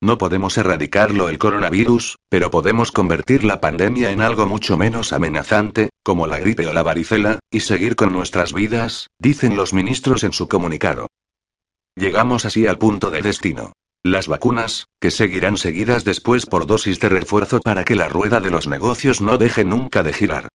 No 0.00 0.18
podemos 0.18 0.56
erradicarlo 0.58 1.28
el 1.28 1.38
coronavirus, 1.38 2.18
pero 2.28 2.52
podemos 2.52 2.92
convertir 2.92 3.42
la 3.42 3.60
pandemia 3.60 4.12
en 4.12 4.20
algo 4.20 4.46
mucho 4.46 4.76
menos 4.76 5.12
amenazante, 5.12 5.90
como 6.04 6.28
la 6.28 6.38
gripe 6.38 6.68
o 6.68 6.72
la 6.72 6.84
varicela, 6.84 7.40
y 7.50 7.58
seguir 7.58 7.96
con 7.96 8.12
nuestras 8.12 8.52
vidas, 8.52 9.08
dicen 9.18 9.56
los 9.56 9.74
ministros 9.74 10.22
en 10.22 10.32
su 10.32 10.46
comunicado. 10.46 11.08
Llegamos 11.96 12.44
así 12.44 12.68
al 12.68 12.78
punto 12.78 13.10
de 13.10 13.22
destino. 13.22 13.72
Las 14.04 14.26
vacunas, 14.26 14.88
que 15.00 15.12
seguirán 15.12 15.56
seguidas 15.56 16.02
después 16.02 16.44
por 16.46 16.66
dosis 16.66 16.98
de 16.98 17.08
refuerzo 17.08 17.60
para 17.60 17.84
que 17.84 17.94
la 17.94 18.08
rueda 18.08 18.40
de 18.40 18.50
los 18.50 18.66
negocios 18.66 19.20
no 19.20 19.38
deje 19.38 19.64
nunca 19.64 20.02
de 20.02 20.12
girar. 20.12 20.48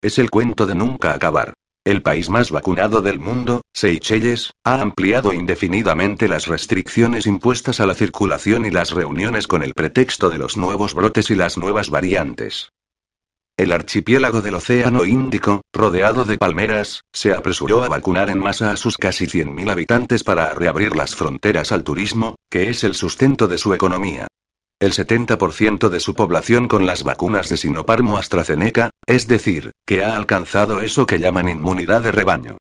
Es 0.00 0.18
el 0.18 0.30
cuento 0.30 0.64
de 0.66 0.74
nunca 0.74 1.12
acabar. 1.12 1.52
El 1.84 2.00
país 2.00 2.30
más 2.30 2.50
vacunado 2.50 3.02
del 3.02 3.18
mundo, 3.18 3.60
Seychelles, 3.74 4.52
ha 4.64 4.80
ampliado 4.80 5.34
indefinidamente 5.34 6.28
las 6.28 6.46
restricciones 6.46 7.26
impuestas 7.26 7.80
a 7.80 7.86
la 7.86 7.94
circulación 7.94 8.64
y 8.64 8.70
las 8.70 8.92
reuniones 8.92 9.46
con 9.46 9.62
el 9.62 9.74
pretexto 9.74 10.30
de 10.30 10.38
los 10.38 10.56
nuevos 10.56 10.94
brotes 10.94 11.30
y 11.30 11.34
las 11.34 11.58
nuevas 11.58 11.90
variantes. 11.90 12.72
El 13.62 13.70
archipiélago 13.70 14.42
del 14.42 14.56
Océano 14.56 15.04
Índico, 15.04 15.62
rodeado 15.72 16.24
de 16.24 16.36
palmeras, 16.36 17.04
se 17.12 17.32
apresuró 17.32 17.84
a 17.84 17.88
vacunar 17.88 18.28
en 18.28 18.40
masa 18.40 18.72
a 18.72 18.76
sus 18.76 18.98
casi 18.98 19.26
100.000 19.26 19.70
habitantes 19.70 20.24
para 20.24 20.52
reabrir 20.52 20.96
las 20.96 21.14
fronteras 21.14 21.70
al 21.70 21.84
turismo, 21.84 22.34
que 22.50 22.70
es 22.70 22.82
el 22.82 22.96
sustento 22.96 23.46
de 23.46 23.58
su 23.58 23.72
economía 23.72 24.26
el 24.80 24.90
70% 24.90 25.90
de 25.90 26.00
su 26.00 26.16
población 26.16 26.66
con 26.66 26.86
las 26.86 27.04
vacunas 27.04 27.48
de 27.48 27.56
Sinopharm 27.56 28.08
o 28.10 28.16
AstraZeneca, 28.16 28.90
es 29.06 29.28
decir, 29.28 29.70
que 29.86 30.02
ha 30.02 30.16
alcanzado 30.16 30.80
eso 30.80 31.06
que 31.06 31.20
llaman 31.20 31.48
inmunidad 31.48 32.02
de 32.02 32.10
rebaño. 32.10 32.58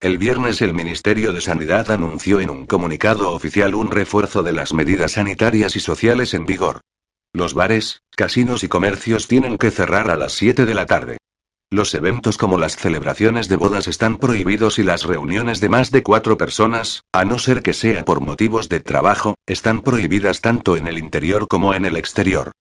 El 0.00 0.16
viernes 0.16 0.62
el 0.62 0.72
Ministerio 0.72 1.34
de 1.34 1.42
Sanidad 1.42 1.90
anunció 1.90 2.40
en 2.40 2.48
un 2.48 2.64
comunicado 2.64 3.32
oficial 3.32 3.74
un 3.74 3.90
refuerzo 3.90 4.42
de 4.42 4.54
las 4.54 4.72
medidas 4.72 5.12
sanitarias 5.12 5.76
y 5.76 5.80
sociales 5.80 6.32
en 6.32 6.46
vigor. 6.46 6.80
Los 7.32 7.54
bares, 7.54 8.02
casinos 8.16 8.64
y 8.64 8.68
comercios 8.68 9.28
tienen 9.28 9.58
que 9.58 9.70
cerrar 9.70 10.10
a 10.10 10.16
las 10.16 10.32
7 10.32 10.64
de 10.64 10.74
la 10.74 10.86
tarde. 10.86 11.18
Los 11.70 11.94
eventos 11.94 12.38
como 12.38 12.58
las 12.58 12.76
celebraciones 12.76 13.48
de 13.48 13.56
bodas 13.56 13.88
están 13.88 14.18
prohibidos 14.18 14.78
y 14.78 14.84
las 14.84 15.02
reuniones 15.02 15.60
de 15.60 15.68
más 15.68 15.90
de 15.90 16.04
cuatro 16.04 16.38
personas, 16.38 17.02
a 17.12 17.24
no 17.24 17.40
ser 17.40 17.62
que 17.62 17.72
sea 17.72 18.04
por 18.04 18.20
motivos 18.20 18.68
de 18.68 18.78
trabajo, 18.78 19.34
están 19.46 19.82
prohibidas 19.82 20.40
tanto 20.40 20.76
en 20.76 20.86
el 20.86 20.96
interior 20.96 21.48
como 21.48 21.74
en 21.74 21.84
el 21.84 21.96
exterior. 21.96 22.52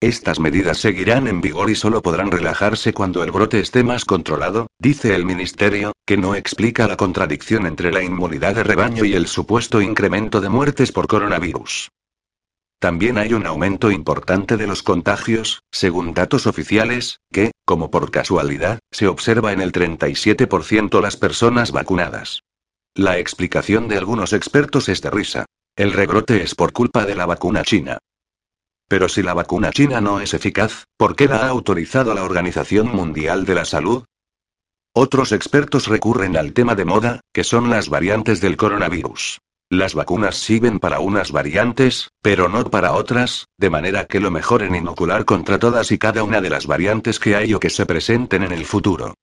Estas 0.00 0.40
medidas 0.40 0.78
seguirán 0.78 1.28
en 1.28 1.40
vigor 1.40 1.70
y 1.70 1.74
solo 1.74 2.02
podrán 2.02 2.30
relajarse 2.30 2.92
cuando 2.92 3.22
el 3.22 3.30
brote 3.30 3.60
esté 3.60 3.82
más 3.82 4.04
controlado, 4.04 4.66
dice 4.78 5.14
el 5.14 5.24
Ministerio, 5.24 5.92
que 6.04 6.18
no 6.18 6.34
explica 6.34 6.86
la 6.86 6.96
contradicción 6.96 7.64
entre 7.64 7.92
la 7.92 8.02
inmunidad 8.02 8.56
de 8.56 8.64
rebaño 8.64 9.04
y 9.04 9.14
el 9.14 9.26
supuesto 9.26 9.80
incremento 9.80 10.40
de 10.40 10.48
muertes 10.48 10.92
por 10.92 11.06
coronavirus. 11.06 11.88
También 12.78 13.16
hay 13.16 13.32
un 13.32 13.46
aumento 13.46 13.90
importante 13.90 14.56
de 14.56 14.66
los 14.66 14.82
contagios, 14.82 15.62
según 15.72 16.12
datos 16.12 16.46
oficiales, 16.46 17.20
que, 17.32 17.52
como 17.64 17.90
por 17.90 18.10
casualidad, 18.10 18.80
se 18.90 19.08
observa 19.08 19.52
en 19.52 19.60
el 19.62 19.72
37% 19.72 21.00
las 21.00 21.16
personas 21.16 21.72
vacunadas. 21.72 22.42
La 22.94 23.18
explicación 23.18 23.88
de 23.88 23.96
algunos 23.96 24.32
expertos 24.32 24.88
es 24.88 25.00
de 25.00 25.10
risa. 25.10 25.46
El 25.74 25.92
rebrote 25.92 26.42
es 26.42 26.54
por 26.54 26.72
culpa 26.72 27.04
de 27.04 27.14
la 27.14 27.26
vacuna 27.26 27.62
china. 27.62 27.98
Pero 28.88 29.08
si 29.08 29.22
la 29.22 29.34
vacuna 29.34 29.70
china 29.72 30.00
no 30.00 30.20
es 30.20 30.32
eficaz, 30.32 30.84
¿por 30.96 31.16
qué 31.16 31.26
la 31.26 31.46
ha 31.46 31.48
autorizado 31.48 32.14
la 32.14 32.24
Organización 32.24 32.88
Mundial 32.88 33.44
de 33.44 33.54
la 33.54 33.64
Salud? 33.64 34.04
Otros 34.94 35.32
expertos 35.32 35.88
recurren 35.88 36.36
al 36.36 36.52
tema 36.52 36.74
de 36.74 36.84
moda, 36.84 37.20
que 37.32 37.44
son 37.44 37.68
las 37.68 37.88
variantes 37.88 38.40
del 38.40 38.56
coronavirus. 38.56 39.40
Las 39.70 39.94
vacunas 39.94 40.36
sirven 40.36 40.78
para 40.78 41.00
unas 41.00 41.32
variantes, 41.32 42.12
pero 42.22 42.48
no 42.48 42.70
para 42.70 42.92
otras, 42.92 43.48
de 43.58 43.68
manera 43.68 44.04
que 44.04 44.20
lo 44.20 44.30
mejor 44.30 44.62
en 44.62 44.76
inocular 44.76 45.24
contra 45.24 45.58
todas 45.58 45.90
y 45.90 45.98
cada 45.98 46.22
una 46.22 46.40
de 46.40 46.50
las 46.50 46.68
variantes 46.68 47.18
que 47.18 47.34
hay 47.34 47.52
o 47.52 47.58
que 47.58 47.68
se 47.68 47.84
presenten 47.84 48.44
en 48.44 48.52
el 48.52 48.64
futuro. 48.64 49.14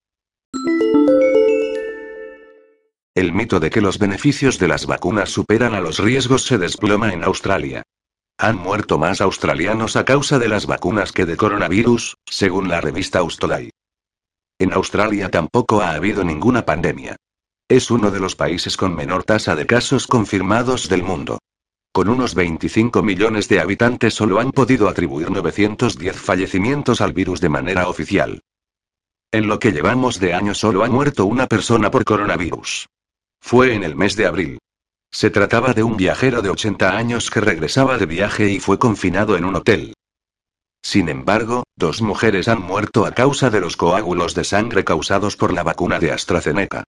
El 3.16 3.32
mito 3.32 3.62
de 3.62 3.70
que 3.70 3.80
los 3.80 4.00
beneficios 4.00 4.60
de 4.60 4.68
las 4.68 4.86
vacunas 4.86 5.30
superan 5.30 5.76
a 5.76 5.80
los 5.80 6.00
riesgos 6.00 6.44
se 6.44 6.58
desploma 6.58 7.14
en 7.14 7.24
Australia. 7.24 7.84
Han 8.38 8.58
muerto 8.58 8.98
más 8.98 9.22
australianos 9.22 9.96
a 9.96 10.04
causa 10.04 10.40
de 10.40 10.50
las 10.50 10.66
vacunas 10.66 11.14
que 11.14 11.26
de 11.26 11.38
coronavirus, 11.38 12.18
según 12.26 12.68
la 12.68 12.82
revista 12.82 13.20
Austoday. 13.20 13.70
En 14.60 14.74
Australia 14.74 15.30
tampoco 15.30 15.82
ha 15.82 15.92
habido 15.92 16.26
ninguna 16.26 16.66
pandemia. 16.66 17.16
Es 17.74 17.90
uno 17.90 18.12
de 18.12 18.20
los 18.20 18.36
países 18.36 18.78
con 18.78 18.96
menor 18.96 19.24
tasa 19.24 19.56
de 19.56 19.66
casos 19.66 20.06
confirmados 20.06 20.90
del 20.90 21.02
mundo. 21.02 21.40
Con 21.92 22.08
unos 22.08 22.36
25 22.36 23.02
millones 23.02 23.50
de 23.50 23.60
habitantes 23.60 24.14
solo 24.14 24.40
han 24.40 24.52
podido 24.52 24.88
atribuir 24.88 25.32
910 25.32 26.16
fallecimientos 26.16 27.02
al 27.02 27.14
virus 27.14 27.42
de 27.42 27.50
manera 27.50 27.90
oficial. 27.90 28.42
En 29.32 29.48
lo 29.48 29.58
que 29.58 29.72
llevamos 29.72 30.20
de 30.20 30.36
año 30.36 30.54
solo 30.54 30.84
ha 30.84 30.88
muerto 30.88 31.26
una 31.26 31.48
persona 31.48 31.90
por 31.90 32.06
coronavirus. 32.06 32.90
Fue 33.42 33.74
en 33.74 33.84
el 33.84 33.96
mes 33.96 34.16
de 34.18 34.28
abril. 34.28 34.60
Se 35.12 35.32
trataba 35.32 35.74
de 35.74 35.82
un 35.82 35.98
viajero 35.98 36.44
de 36.44 36.52
80 36.52 36.96
años 36.96 37.32
que 37.32 37.42
regresaba 37.42 37.98
de 37.98 38.06
viaje 38.06 38.52
y 38.52 38.60
fue 38.60 38.78
confinado 38.78 39.36
en 39.36 39.46
un 39.46 39.56
hotel. 39.56 39.96
Sin 40.84 41.10
embargo, 41.10 41.64
dos 41.76 42.04
mujeres 42.04 42.48
han 42.50 42.62
muerto 42.62 43.08
a 43.08 43.14
causa 43.14 43.50
de 43.50 43.62
los 43.62 43.78
coágulos 43.78 44.36
de 44.36 44.44
sangre 44.44 44.84
causados 44.84 45.36
por 45.36 45.52
la 45.52 45.64
vacuna 45.64 45.98
de 45.98 46.12
AstraZeneca. 46.12 46.84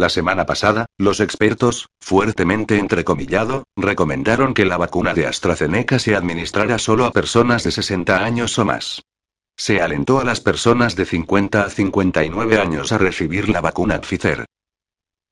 La 0.00 0.10
semana 0.10 0.46
pasada, 0.46 0.86
los 0.96 1.18
expertos, 1.18 1.88
fuertemente 2.00 2.78
entrecomillado, 2.78 3.64
recomendaron 3.76 4.54
que 4.54 4.64
la 4.64 4.76
vacuna 4.76 5.12
de 5.12 5.26
AstraZeneca 5.26 5.98
se 5.98 6.14
administrara 6.14 6.78
solo 6.78 7.04
a 7.04 7.10
personas 7.10 7.64
de 7.64 7.72
60 7.72 8.24
años 8.24 8.56
o 8.60 8.64
más. 8.64 9.02
Se 9.56 9.82
alentó 9.82 10.20
a 10.20 10.24
las 10.24 10.40
personas 10.40 10.94
de 10.94 11.04
50 11.04 11.62
a 11.62 11.68
59 11.68 12.60
años 12.60 12.92
a 12.92 12.98
recibir 12.98 13.48
la 13.48 13.60
vacuna 13.60 14.00
Pfizer. 14.00 14.44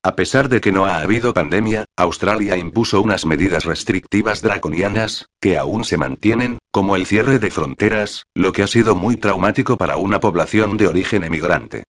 A 0.03 0.15
pesar 0.17 0.49
de 0.49 0.59
que 0.59 0.73
no 0.73 0.85
ha 0.85 0.97
habido 0.97 1.33
pandemia, 1.33 1.85
Australia 1.95 2.57
impuso 2.57 3.01
unas 3.01 3.25
medidas 3.25 3.63
restrictivas 3.63 4.41
draconianas, 4.41 5.27
que 5.39 5.57
aún 5.57 5.85
se 5.85 5.95
mantienen, 5.95 6.59
como 6.71 6.97
el 6.97 7.05
cierre 7.05 7.39
de 7.39 7.51
fronteras, 7.51 8.25
lo 8.35 8.51
que 8.51 8.63
ha 8.63 8.67
sido 8.67 8.95
muy 8.95 9.15
traumático 9.15 9.77
para 9.77 9.95
una 9.95 10.19
población 10.19 10.75
de 10.75 10.87
origen 10.87 11.23
emigrante. 11.23 11.85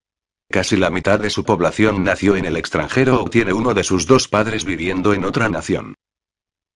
Casi 0.51 0.77
la 0.77 0.89
mitad 0.89 1.21
de 1.21 1.29
su 1.29 1.45
población 1.45 2.05
nació 2.05 2.35
en 2.35 2.47
el 2.47 2.57
extranjero 2.57 3.23
o 3.23 3.29
tiene 3.29 3.53
uno 3.53 3.75
de 3.75 3.85
sus 3.85 4.07
dos 4.07 4.29
padres 4.29 4.65
viviendo 4.65 5.13
en 5.13 5.25
otra 5.25 5.51
nación. 5.51 5.95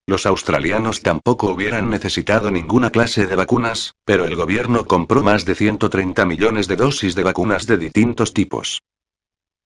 Los 0.07 0.27
australianos 0.27 1.01
tampoco 1.01 1.51
hubieran 1.51 1.89
necesitado 1.89 2.51
ninguna 2.51 2.91
clase 2.91 3.27
de 3.27 3.35
vacunas, 3.35 3.95
pero 4.05 4.27
el 4.27 4.37
gobierno 4.37 4.85
compró 4.85 5.23
más 5.23 5.47
de 5.47 5.55
130 5.55 6.27
millones 6.27 6.69
de 6.69 6.77
dosis 6.77 7.15
de 7.15 7.23
vacunas 7.23 7.67
de 7.67 7.79
distintos 7.79 8.35
tipos. 8.35 8.83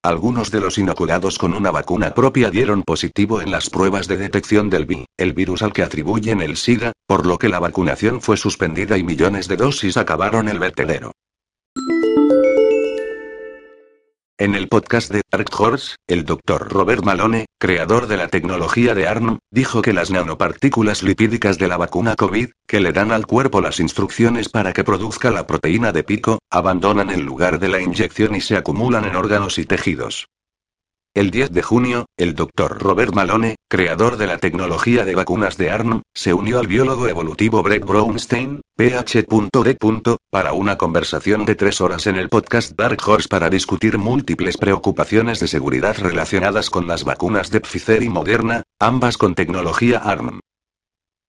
Algunos 0.03 0.51
de 0.51 0.61
los 0.61 0.77
inoculados 0.77 1.37
con 1.37 1.53
una 1.53 1.71
vacuna 1.71 2.13
propia 2.13 2.49
dieron 2.49 2.83
positivo 2.83 3.41
en 3.41 3.51
las 3.51 3.69
pruebas 3.69 4.07
de 4.07 4.15
detección 4.15 4.69
del 4.69 4.85
VI, 4.85 5.05
el 5.17 5.33
virus 5.33 5.63
al 5.63 5.73
que 5.73 5.83
atribuyen 5.83 6.39
el 6.39 6.55
SIDA, 6.55 6.93
por 7.07 7.25
lo 7.25 7.37
que 7.37 7.49
la 7.49 7.59
vacunación 7.59 8.21
fue 8.21 8.37
suspendida 8.37 8.97
y 8.97 9.03
millones 9.03 9.49
de 9.49 9.57
dosis 9.57 9.97
acabaron 9.97 10.47
el 10.47 10.59
vertedero. 10.59 11.11
En 14.39 14.53
el 14.53 14.67
podcast 14.67 15.11
de 15.11 15.23
Dark 15.31 15.49
Horse, 15.57 15.95
el 16.07 16.23
Dr. 16.23 16.71
Robert 16.71 17.03
Malone, 17.03 17.47
creador 17.59 18.05
de 18.05 18.17
la 18.17 18.27
tecnología 18.27 18.93
de 18.93 19.07
ARN, 19.07 19.39
dijo 19.49 19.81
que 19.81 19.93
las 19.93 20.11
nanopartículas 20.11 21.01
lipídicas 21.01 21.57
de 21.57 21.67
la 21.67 21.75
vacuna 21.75 22.15
COVID, 22.15 22.49
que 22.67 22.79
le 22.79 22.91
dan 22.91 23.11
al 23.11 23.25
cuerpo 23.25 23.61
las 23.61 23.79
instrucciones 23.79 24.49
para 24.49 24.73
que 24.73 24.83
produzca 24.83 25.31
la 25.31 25.47
proteína 25.47 25.91
de 25.91 26.03
pico, 26.03 26.37
abandonan 26.51 27.09
el 27.09 27.21
lugar 27.21 27.57
de 27.57 27.69
la 27.69 27.81
inyección 27.81 28.35
y 28.35 28.41
se 28.41 28.55
acumulan 28.55 29.05
en 29.05 29.15
órganos 29.15 29.57
y 29.57 29.65
tejidos. 29.65 30.27
El 31.17 31.31
10 31.31 31.49
de 31.49 31.63
junio, 31.63 32.05
el 32.15 32.35
Dr. 32.35 32.77
Robert 32.77 33.11
Malone, 33.11 33.55
creador 33.67 34.17
de 34.17 34.27
la 34.27 34.37
tecnología 34.37 35.03
de 35.03 35.15
vacunas 35.15 35.57
de 35.57 35.71
ARN, 35.71 36.03
se 36.13 36.31
unió 36.31 36.59
al 36.59 36.67
biólogo 36.67 37.07
evolutivo 37.07 37.63
Brett 37.63 37.83
Brownstein, 37.83 38.61
PH.D. 38.75 39.77
para 40.29 40.53
una 40.53 40.77
conversación 40.77 41.43
de 41.45 41.55
tres 41.55 41.81
horas 41.81 42.05
en 42.05 42.17
el 42.17 42.29
podcast 42.29 42.77
Dark 42.77 42.99
Horse 43.03 43.27
para 43.27 43.49
discutir 43.49 43.97
múltiples 43.97 44.57
preocupaciones 44.57 45.39
de 45.39 45.47
seguridad 45.47 45.97
relacionadas 45.97 46.69
con 46.69 46.85
las 46.85 47.03
vacunas 47.03 47.49
de 47.49 47.61
Pfizer 47.61 48.03
y 48.03 48.09
Moderna, 48.09 48.61
ambas 48.79 49.17
con 49.17 49.33
tecnología 49.33 49.97
ARN. 49.97 50.39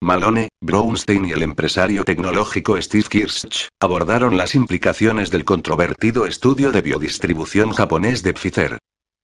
Malone, 0.03 0.49
Brownstein 0.61 1.25
y 1.25 1.31
el 1.31 1.41
empresario 1.41 2.03
tecnológico 2.03 2.79
Steve 2.79 3.07
Kirsch 3.09 3.69
abordaron 3.81 4.37
las 4.37 4.53
implicaciones 4.53 5.31
del 5.31 5.45
controvertido 5.45 6.27
estudio 6.27 6.71
de 6.71 6.83
biodistribución 6.83 7.71
japonés 7.71 8.21
de 8.21 8.33
Pfizer. 8.33 8.77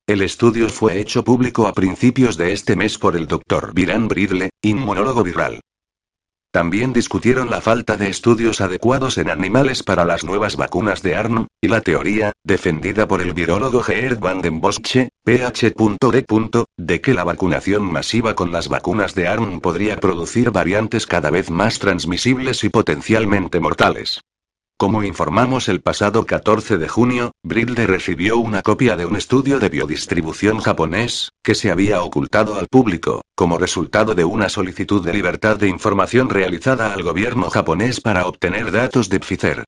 El 0.07 0.21
estudio 0.21 0.69
fue 0.69 0.99
hecho 0.99 1.23
público 1.23 1.65
a 1.65 1.73
principios 1.73 2.37
de 2.37 2.53
este 2.53 2.75
mes 2.75 2.99
por 2.99 3.15
el 3.15 3.25
Dr. 3.25 3.73
Viran 3.73 4.07
Bridle, 4.07 4.51
inmunólogo 4.61 5.23
viral. 5.23 5.61
También 6.51 6.93
discutieron 6.93 7.49
la 7.49 7.59
falta 7.59 7.97
de 7.97 8.09
estudios 8.09 8.61
adecuados 8.61 9.17
en 9.17 9.31
animales 9.31 9.81
para 9.81 10.05
las 10.05 10.23
nuevas 10.23 10.57
vacunas 10.57 11.01
de 11.01 11.15
ARN, 11.15 11.47
y 11.59 11.69
la 11.69 11.81
teoría, 11.81 12.33
defendida 12.43 13.07
por 13.07 13.19
el 13.19 13.33
virólogo 13.33 13.81
Geert 13.81 14.19
van 14.19 14.41
den 14.41 14.61
Bossche, 14.61 15.09
PH.D. 15.23 16.25
de 16.77 17.01
que 17.01 17.13
la 17.15 17.23
vacunación 17.23 17.91
masiva 17.91 18.35
con 18.35 18.51
las 18.51 18.67
vacunas 18.67 19.15
de 19.15 19.27
ARN 19.27 19.59
podría 19.59 19.99
producir 19.99 20.51
variantes 20.51 21.07
cada 21.07 21.31
vez 21.31 21.49
más 21.49 21.79
transmisibles 21.79 22.63
y 22.63 22.69
potencialmente 22.69 23.59
mortales. 23.59 24.21
Como 24.77 25.03
informamos 25.03 25.69
el 25.69 25.79
pasado 25.79 26.25
14 26.25 26.77
de 26.77 26.89
junio, 26.89 27.31
Bridle 27.43 27.88
recibió 27.88 28.38
una 28.38 28.61
copia 28.61 28.97
de 28.97 29.05
un 29.05 29.15
estudio 29.15 29.57
de 29.57 29.69
biodistribución 29.69 30.59
japonés, 30.59 31.29
que 31.41 31.55
se 31.55 31.71
había 31.71 32.03
ocultado 32.03 32.59
al 32.59 32.67
público, 32.67 33.21
como 33.35 33.57
resultado 33.57 34.15
de 34.15 34.25
una 34.25 34.49
solicitud 34.49 35.01
de 35.01 35.13
libertad 35.13 35.55
de 35.55 35.69
información 35.69 36.29
realizada 36.29 36.93
al 36.93 37.03
gobierno 37.03 37.49
japonés 37.49 38.01
para 38.01 38.27
obtener 38.27 38.73
datos 38.73 39.07
de 39.07 39.21
Pfizer. 39.21 39.63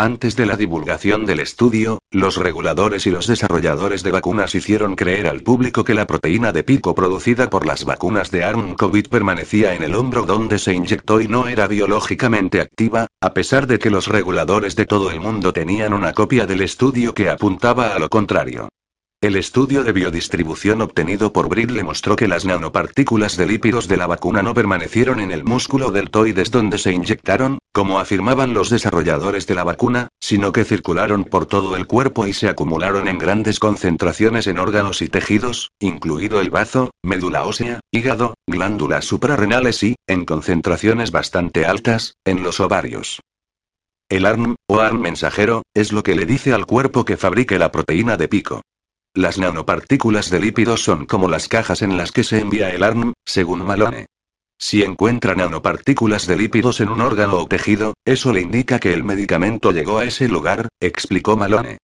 Antes 0.00 0.36
de 0.36 0.46
la 0.46 0.56
divulgación 0.56 1.26
del 1.26 1.40
estudio, 1.40 1.98
los 2.12 2.36
reguladores 2.36 3.04
y 3.08 3.10
los 3.10 3.26
desarrolladores 3.26 4.04
de 4.04 4.12
vacunas 4.12 4.54
hicieron 4.54 4.94
creer 4.94 5.26
al 5.26 5.40
público 5.40 5.82
que 5.82 5.92
la 5.92 6.06
proteína 6.06 6.52
de 6.52 6.62
pico 6.62 6.94
producida 6.94 7.50
por 7.50 7.66
las 7.66 7.84
vacunas 7.84 8.30
de 8.30 8.44
ARN 8.44 8.76
COVID 8.76 9.08
permanecía 9.08 9.74
en 9.74 9.82
el 9.82 9.96
hombro 9.96 10.22
donde 10.22 10.60
se 10.60 10.72
inyectó 10.72 11.20
y 11.20 11.26
no 11.26 11.48
era 11.48 11.66
biológicamente 11.66 12.60
activa, 12.60 13.08
a 13.20 13.34
pesar 13.34 13.66
de 13.66 13.80
que 13.80 13.90
los 13.90 14.06
reguladores 14.06 14.76
de 14.76 14.86
todo 14.86 15.10
el 15.10 15.18
mundo 15.18 15.52
tenían 15.52 15.92
una 15.92 16.12
copia 16.12 16.46
del 16.46 16.60
estudio 16.60 17.12
que 17.12 17.28
apuntaba 17.28 17.88
a 17.88 17.98
lo 17.98 18.08
contrario. 18.08 18.68
El 19.20 19.34
estudio 19.34 19.82
de 19.82 19.90
biodistribución 19.90 20.80
obtenido 20.80 21.32
por 21.32 21.48
Bridle 21.48 21.82
mostró 21.82 22.14
que 22.14 22.28
las 22.28 22.44
nanopartículas 22.44 23.36
de 23.36 23.46
lípidos 23.46 23.88
de 23.88 23.96
la 23.96 24.06
vacuna 24.06 24.42
no 24.44 24.54
permanecieron 24.54 25.18
en 25.18 25.32
el 25.32 25.42
músculo 25.42 25.90
deltoides 25.90 26.52
donde 26.52 26.78
se 26.78 26.92
inyectaron, 26.92 27.58
como 27.72 27.98
afirmaban 27.98 28.54
los 28.54 28.70
desarrolladores 28.70 29.48
de 29.48 29.56
la 29.56 29.64
vacuna, 29.64 30.06
sino 30.20 30.52
que 30.52 30.64
circularon 30.64 31.24
por 31.24 31.46
todo 31.46 31.74
el 31.74 31.88
cuerpo 31.88 32.28
y 32.28 32.32
se 32.32 32.48
acumularon 32.48 33.08
en 33.08 33.18
grandes 33.18 33.58
concentraciones 33.58 34.46
en 34.46 34.60
órganos 34.60 35.02
y 35.02 35.08
tejidos, 35.08 35.72
incluido 35.80 36.40
el 36.40 36.50
bazo, 36.50 36.92
médula 37.02 37.42
ósea, 37.42 37.80
hígado, 37.90 38.34
glándulas 38.46 39.04
suprarrenales 39.04 39.82
y, 39.82 39.96
en 40.06 40.24
concentraciones 40.26 41.10
bastante 41.10 41.66
altas, 41.66 42.14
en 42.24 42.44
los 42.44 42.60
ovarios. 42.60 43.18
El 44.08 44.26
ARN, 44.26 44.54
o 44.68 44.78
ARN 44.78 45.00
mensajero, 45.00 45.62
es 45.74 45.92
lo 45.92 46.04
que 46.04 46.14
le 46.14 46.24
dice 46.24 46.52
al 46.52 46.66
cuerpo 46.66 47.04
que 47.04 47.16
fabrique 47.16 47.58
la 47.58 47.72
proteína 47.72 48.16
de 48.16 48.28
pico. 48.28 48.62
Las 49.18 49.36
nanopartículas 49.36 50.30
de 50.30 50.38
lípidos 50.38 50.84
son 50.84 51.04
como 51.04 51.26
las 51.26 51.48
cajas 51.48 51.82
en 51.82 51.96
las 51.96 52.12
que 52.12 52.22
se 52.22 52.38
envía 52.38 52.70
el 52.70 52.84
ARN, 52.84 53.14
según 53.24 53.66
Malone. 53.66 54.06
Si 54.60 54.84
encuentra 54.84 55.34
nanopartículas 55.34 56.28
de 56.28 56.36
lípidos 56.36 56.80
en 56.80 56.88
un 56.88 57.00
órgano 57.00 57.38
o 57.38 57.48
tejido, 57.48 57.94
eso 58.04 58.32
le 58.32 58.42
indica 58.42 58.78
que 58.78 58.92
el 58.92 59.02
medicamento 59.02 59.72
llegó 59.72 59.98
a 59.98 60.04
ese 60.04 60.28
lugar, 60.28 60.68
explicó 60.78 61.36
Malone. 61.36 61.78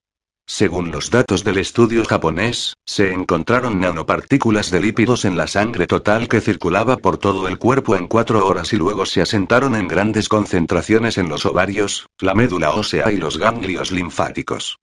Según 0.46 0.92
los 0.92 1.10
datos 1.10 1.42
del 1.42 1.58
estudio 1.58 2.04
japonés, 2.04 2.74
se 2.86 3.12
encontraron 3.12 3.80
nanopartículas 3.80 4.70
de 4.70 4.78
lípidos 4.78 5.24
en 5.24 5.36
la 5.36 5.48
sangre 5.48 5.88
total 5.88 6.28
que 6.28 6.40
circulaba 6.40 6.98
por 6.98 7.18
todo 7.18 7.48
el 7.48 7.58
cuerpo 7.58 7.96
en 7.96 8.06
cuatro 8.06 8.46
horas 8.46 8.72
y 8.72 8.76
luego 8.76 9.06
se 9.06 9.22
asentaron 9.22 9.74
en 9.74 9.88
grandes 9.88 10.28
concentraciones 10.28 11.18
en 11.18 11.28
los 11.28 11.46
ovarios, 11.46 12.06
la 12.20 12.36
médula 12.36 12.70
ósea 12.70 13.10
y 13.10 13.16
los 13.16 13.38
ganglios 13.38 13.90
linfáticos. 13.90 14.78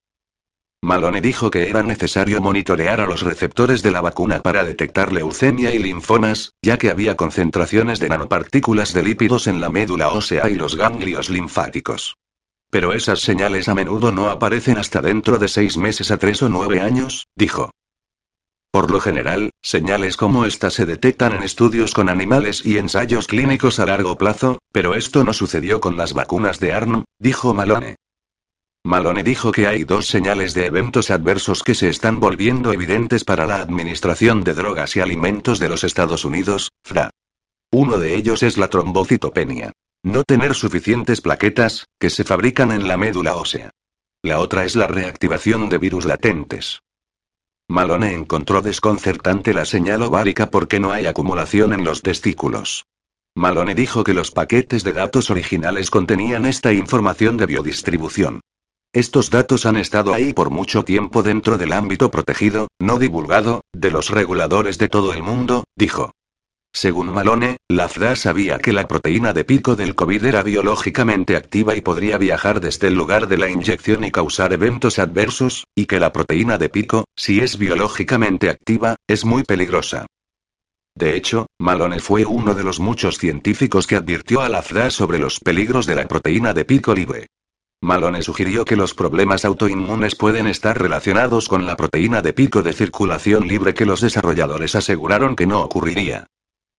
Malone 0.84 1.22
dijo 1.22 1.52
que 1.52 1.70
era 1.70 1.84
necesario 1.84 2.42
monitorear 2.42 3.02
a 3.02 3.06
los 3.06 3.22
receptores 3.22 3.84
de 3.84 3.92
la 3.92 4.02
vacuna 4.02 4.42
para 4.42 4.64
detectar 4.64 5.14
leucemia 5.14 5.76
y 5.76 5.78
linfomas, 5.78 6.54
ya 6.64 6.80
que 6.80 6.90
había 6.90 7.16
concentraciones 7.16 8.00
de 8.00 8.10
nanopartículas 8.10 8.92
de 8.92 9.04
lípidos 9.04 9.46
en 9.46 9.62
la 9.62 9.70
médula 9.70 10.10
ósea 10.10 10.50
y 10.50 10.56
los 10.56 10.76
ganglios 10.76 11.30
linfáticos. 11.30 12.18
Pero 12.72 12.94
esas 12.94 13.20
señales 13.20 13.70
a 13.70 13.76
menudo 13.76 14.12
no 14.12 14.30
aparecen 14.30 14.80
hasta 14.80 15.02
dentro 15.02 15.38
de 15.38 15.50
seis 15.50 15.78
meses 15.78 16.10
a 16.10 16.18
tres 16.18 16.42
o 16.42 16.50
nueve 16.50 16.82
años, 16.82 17.28
dijo. 17.36 17.70
Por 18.72 18.90
lo 18.90 19.00
general, 19.00 19.52
señales 19.62 20.18
como 20.18 20.46
esta 20.46 20.72
se 20.72 20.88
detectan 20.88 21.34
en 21.34 21.44
estudios 21.44 21.94
con 21.94 22.10
animales 22.10 22.66
y 22.66 22.80
ensayos 22.80 23.28
clínicos 23.28 23.80
a 23.80 23.86
largo 23.86 24.18
plazo, 24.18 24.58
pero 24.72 24.96
esto 24.96 25.24
no 25.24 25.34
sucedió 25.34 25.80
con 25.80 25.96
las 25.96 26.14
vacunas 26.14 26.60
de 26.60 26.74
ARN, 26.74 27.06
dijo 27.20 27.54
Malone. 27.54 27.98
Malone 28.84 29.24
dijo 29.24 29.52
que 29.52 29.68
hay 29.68 29.84
dos 29.84 30.08
señales 30.08 30.54
de 30.56 30.66
eventos 30.66 31.12
adversos 31.12 31.62
que 31.62 31.76
se 31.76 31.88
están 31.88 32.20
volviendo 32.20 32.74
evidentes 32.74 33.24
para 33.24 33.46
la 33.46 33.58
Administración 33.62 34.44
de 34.44 34.54
Drogas 34.54 34.96
y 34.96 35.02
Alimentos 35.02 35.60
de 35.60 35.70
los 35.70 35.84
Estados 35.84 36.26
Unidos, 36.26 36.72
FRA. 36.84 37.12
Uno 37.72 38.00
de 38.00 38.16
ellos 38.16 38.42
es 38.42 38.58
la 38.58 38.70
trombocitopenia. 38.70 39.72
No 40.04 40.24
tener 40.24 40.56
suficientes 40.56 41.22
plaquetas, 41.22 41.86
que 42.00 42.10
se 42.10 42.24
fabrican 42.24 42.72
en 42.72 42.88
la 42.88 42.98
médula 42.98 43.36
ósea. 43.36 43.70
La 44.24 44.40
otra 44.40 44.66
es 44.66 44.76
la 44.76 44.88
reactivación 44.88 45.70
de 45.70 45.78
virus 45.78 46.06
latentes. 46.06 46.82
Malone 47.70 48.14
encontró 48.14 48.62
desconcertante 48.62 49.54
la 49.54 49.66
señal 49.66 50.02
ovárica 50.02 50.50
porque 50.50 50.80
no 50.80 50.92
hay 50.92 51.06
acumulación 51.06 51.72
en 51.74 51.84
los 51.84 52.02
testículos. 52.02 52.86
Malone 53.36 53.76
dijo 53.76 54.04
que 54.04 54.16
los 54.16 54.32
paquetes 54.32 54.84
de 54.84 54.94
datos 54.94 55.30
originales 55.30 55.90
contenían 55.92 56.46
esta 56.46 56.74
información 56.74 57.38
de 57.38 57.46
biodistribución. 57.46 58.42
Estos 58.94 59.30
datos 59.30 59.66
han 59.66 59.78
estado 59.78 60.14
ahí 60.14 60.34
por 60.34 60.50
mucho 60.50 60.84
tiempo 60.84 61.24
dentro 61.24 61.58
del 61.58 61.72
ámbito 61.72 62.12
protegido, 62.12 62.68
no 62.78 63.00
divulgado, 63.00 63.62
de 63.72 63.90
los 63.90 64.10
reguladores 64.10 64.78
de 64.78 64.90
todo 64.90 65.14
el 65.14 65.24
mundo, 65.24 65.64
dijo. 65.78 66.12
Según 66.74 67.10
Malone, 67.10 67.58
la 67.70 67.88
FDA 67.88 68.18
sabía 68.18 68.60
que 68.60 68.74
la 68.74 68.90
proteína 68.90 69.32
de 69.32 69.46
pico 69.46 69.78
del 69.78 69.96
COVID 69.96 70.26
era 70.26 70.44
biológicamente 70.44 71.38
activa 71.38 71.76
y 71.76 71.82
podría 71.82 72.18
viajar 72.18 72.60
desde 72.60 72.88
el 72.88 72.96
lugar 72.96 73.30
de 73.30 73.38
la 73.38 73.50
inyección 73.50 74.04
y 74.04 74.12
causar 74.12 74.52
eventos 74.52 75.00
adversos, 75.00 75.66
y 75.74 75.86
que 75.86 76.00
la 76.02 76.12
proteína 76.12 76.58
de 76.58 76.68
pico, 76.68 77.06
si 77.16 77.40
es 77.40 77.58
biológicamente 77.58 78.50
activa, 78.50 78.98
es 79.08 79.24
muy 79.24 79.44
peligrosa. 79.44 80.06
De 80.96 81.16
hecho, 81.16 81.48
Malone 81.60 82.00
fue 82.00 82.26
uno 82.26 82.54
de 82.54 82.64
los 82.64 82.82
muchos 82.82 83.18
científicos 83.18 83.88
que 83.88 83.96
advirtió 83.96 84.42
a 84.42 84.50
la 84.50 84.62
FDA 84.62 84.90
sobre 84.90 85.18
los 85.18 85.40
peligros 85.40 85.86
de 85.86 85.96
la 85.96 86.08
proteína 86.10 86.54
de 86.54 86.66
pico 86.66 86.94
libre. 86.94 87.28
Malone 87.84 88.22
sugirió 88.22 88.64
que 88.64 88.76
los 88.76 88.94
problemas 88.94 89.44
autoinmunes 89.44 90.14
pueden 90.14 90.46
estar 90.46 90.80
relacionados 90.80 91.48
con 91.48 91.66
la 91.66 91.76
proteína 91.76 92.22
de 92.22 92.32
pico 92.32 92.62
de 92.62 92.74
circulación 92.74 93.48
libre 93.48 93.74
que 93.74 93.88
los 93.88 94.02
desarrolladores 94.02 94.76
aseguraron 94.76 95.36
que 95.36 95.48
no 95.48 95.62
ocurriría. 95.62 96.28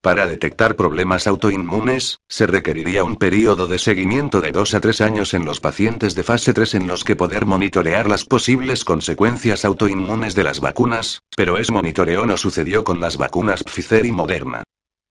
Para 0.00 0.26
detectar 0.26 0.76
problemas 0.76 1.26
autoinmunes, 1.26 2.18
se 2.28 2.46
requeriría 2.46 3.02
un 3.02 3.16
periodo 3.16 3.66
de 3.66 3.80
seguimiento 3.80 4.40
de 4.40 4.52
2 4.52 4.74
a 4.74 4.80
3 4.80 5.00
años 5.00 5.34
en 5.34 5.44
los 5.44 5.58
pacientes 5.58 6.14
de 6.14 6.22
fase 6.22 6.54
3 6.54 6.74
en 6.76 6.86
los 6.86 7.02
que 7.02 7.16
poder 7.16 7.46
monitorear 7.46 8.08
las 8.08 8.24
posibles 8.24 8.84
consecuencias 8.84 9.64
autoinmunes 9.64 10.36
de 10.36 10.44
las 10.44 10.60
vacunas, 10.60 11.20
pero 11.36 11.58
ese 11.58 11.72
monitoreo 11.72 12.26
no 12.26 12.36
sucedió 12.36 12.84
con 12.84 13.00
las 13.00 13.16
vacunas 13.16 13.64
Pfizer 13.64 14.06
y 14.06 14.12
Moderna. 14.12 14.62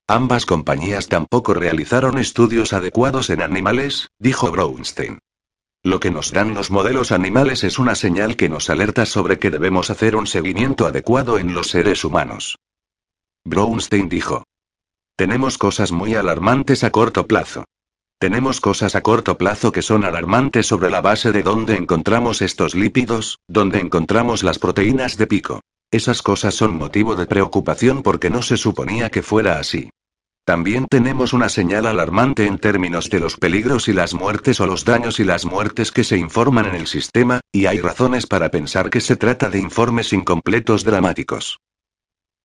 Ambas 0.08 0.46
compañías 0.46 1.10
tampoco 1.10 1.54
realizaron 1.54 2.18
estudios 2.18 2.72
adecuados 2.72 3.30
en 3.30 3.42
animales, 3.42 4.10
dijo 4.20 4.52
Brownstein. 4.52 5.20
Lo 5.84 6.00
que 6.00 6.12
nos 6.12 6.32
dan 6.32 6.54
los 6.54 6.70
modelos 6.70 7.12
animales 7.12 7.64
es 7.64 7.80
una 7.80 7.96
señal 7.96 8.36
que 8.36 8.50
nos 8.50 8.70
alerta 8.70 9.08
sobre 9.08 9.40
que 9.40 9.50
debemos 9.50 9.90
hacer 9.90 10.16
un 10.16 10.28
seguimiento 10.28 10.86
adecuado 10.86 11.40
en 11.40 11.56
los 11.56 11.70
seres 11.70 12.04
humanos. 12.04 12.60
Brownstein 13.46 14.08
dijo. 14.08 14.44
Tenemos 15.16 15.58
cosas 15.58 15.92
muy 15.92 16.14
alarmantes 16.14 16.84
a 16.84 16.92
corto 16.92 17.26
plazo. 17.26 17.66
Tenemos 18.20 18.62
cosas 18.62 18.96
a 18.96 19.02
corto 19.02 19.40
plazo 19.40 19.72
que 19.72 19.82
son 19.82 20.06
alarmantes 20.06 20.68
sobre 20.68 20.92
la 20.92 21.02
base 21.02 21.32
de 21.32 21.42
dónde 21.42 21.76
encontramos 21.76 22.44
estos 22.44 22.76
lípidos, 22.76 23.40
dónde 23.48 23.80
encontramos 23.80 24.44
las 24.44 24.60
proteínas 24.60 25.18
de 25.18 25.26
pico. 25.26 25.62
Esas 25.90 26.22
cosas 26.22 26.54
son 26.54 26.78
motivo 26.78 27.16
de 27.16 27.26
preocupación 27.26 28.04
porque 28.04 28.30
no 28.30 28.44
se 28.44 28.58
suponía 28.58 29.10
que 29.10 29.24
fuera 29.24 29.58
así. 29.58 29.90
También 30.46 30.88
tenemos 30.90 31.34
una 31.34 31.50
señal 31.50 31.86
alarmante 31.86 32.48
en 32.48 32.58
términos 32.58 33.10
de 33.10 33.20
los 33.20 33.38
peligros 33.38 33.88
y 33.88 33.94
las 33.94 34.14
muertes 34.14 34.60
o 34.60 34.66
los 34.66 34.86
daños 34.86 35.20
y 35.20 35.24
las 35.24 35.46
muertes 35.46 35.92
que 35.92 36.04
se 36.04 36.18
informan 36.18 36.66
en 36.66 36.76
el 36.76 36.88
sistema, 36.88 37.42
y 37.52 37.68
hay 37.68 37.80
razones 37.80 38.26
para 38.26 38.50
pensar 38.50 38.90
que 38.90 39.02
se 39.02 39.16
trata 39.16 39.50
de 39.50 39.60
informes 39.60 40.14
incompletos 40.14 40.84
dramáticos. 40.84 41.60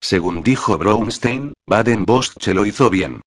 Según 0.00 0.42
dijo 0.42 0.76
Brownstein, 0.76 1.54
Baden-Bosche 1.66 2.52
lo 2.52 2.66
hizo 2.66 2.90
bien. 2.90 3.22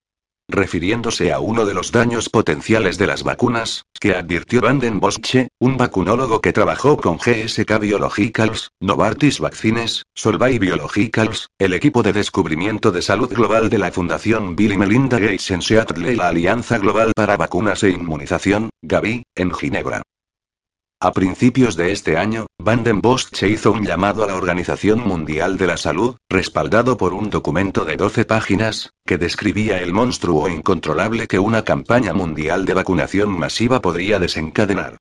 Refiriéndose 0.50 1.32
a 1.32 1.40
uno 1.40 1.64
de 1.64 1.74
los 1.74 1.92
daños 1.92 2.28
potenciales 2.28 2.98
de 2.98 3.06
las 3.06 3.22
vacunas, 3.22 3.84
que 4.00 4.14
advirtió 4.14 4.60
Vanden 4.60 5.00
Bossche, 5.00 5.48
un 5.58 5.76
vacunólogo 5.76 6.40
que 6.40 6.52
trabajó 6.52 6.96
con 6.96 7.18
GSK 7.18 7.78
Biologicals, 7.78 8.70
Novartis 8.80 9.40
Vaccines, 9.40 10.04
Solvay 10.14 10.58
Biologicals, 10.58 11.48
el 11.58 11.74
equipo 11.74 12.02
de 12.02 12.12
descubrimiento 12.12 12.92
de 12.92 13.02
salud 13.02 13.32
global 13.32 13.70
de 13.70 13.78
la 13.78 13.92
Fundación 13.92 14.56
Bill 14.56 14.72
y 14.72 14.78
Melinda 14.78 15.18
Gates 15.18 15.50
en 15.50 15.62
Seattle 15.62 16.12
y 16.12 16.16
la 16.16 16.28
Alianza 16.28 16.78
Global 16.78 17.12
para 17.14 17.36
Vacunas 17.36 17.82
e 17.82 17.90
Inmunización, 17.90 18.70
Gavi, 18.82 19.22
en 19.34 19.52
Ginebra. 19.52 20.02
A 21.02 21.12
principios 21.12 21.76
de 21.76 21.92
este 21.92 22.18
año, 22.18 22.44
Van 22.58 22.84
den 22.84 23.00
Bosch 23.00 23.42
hizo 23.44 23.72
un 23.72 23.86
llamado 23.86 24.22
a 24.22 24.26
la 24.26 24.34
Organización 24.34 25.00
Mundial 25.00 25.56
de 25.56 25.66
la 25.66 25.78
Salud, 25.78 26.16
respaldado 26.28 26.98
por 26.98 27.14
un 27.14 27.30
documento 27.30 27.86
de 27.86 27.96
12 27.96 28.26
páginas, 28.26 28.90
que 29.06 29.16
describía 29.16 29.80
el 29.80 29.94
monstruo 29.94 30.46
incontrolable 30.50 31.26
que 31.26 31.38
una 31.38 31.64
campaña 31.64 32.12
mundial 32.12 32.66
de 32.66 32.74
vacunación 32.74 33.30
masiva 33.30 33.80
podría 33.80 34.18
desencadenar. 34.18 34.98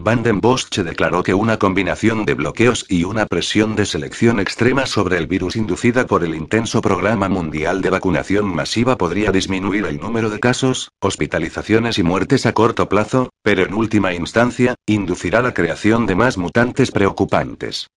Van 0.00 0.22
den 0.22 0.40
Bosch 0.40 0.78
declaró 0.78 1.24
que 1.24 1.34
una 1.34 1.58
combinación 1.58 2.24
de 2.24 2.34
bloqueos 2.34 2.86
y 2.88 3.02
una 3.02 3.26
presión 3.26 3.74
de 3.74 3.84
selección 3.84 4.38
extrema 4.38 4.86
sobre 4.86 5.18
el 5.18 5.26
virus 5.26 5.56
inducida 5.56 6.06
por 6.06 6.22
el 6.22 6.36
intenso 6.36 6.80
programa 6.80 7.28
mundial 7.28 7.82
de 7.82 7.90
vacunación 7.90 8.46
masiva 8.46 8.96
podría 8.96 9.32
disminuir 9.32 9.86
el 9.86 9.98
número 9.98 10.30
de 10.30 10.38
casos, 10.38 10.92
hospitalizaciones 11.00 11.98
y 11.98 12.04
muertes 12.04 12.46
a 12.46 12.52
corto 12.52 12.88
plazo, 12.88 13.30
pero 13.42 13.64
en 13.64 13.74
última 13.74 14.14
instancia, 14.14 14.76
inducirá 14.86 15.42
la 15.42 15.52
creación 15.52 16.06
de 16.06 16.14
más 16.14 16.38
mutantes 16.38 16.92
preocupantes. 16.92 17.88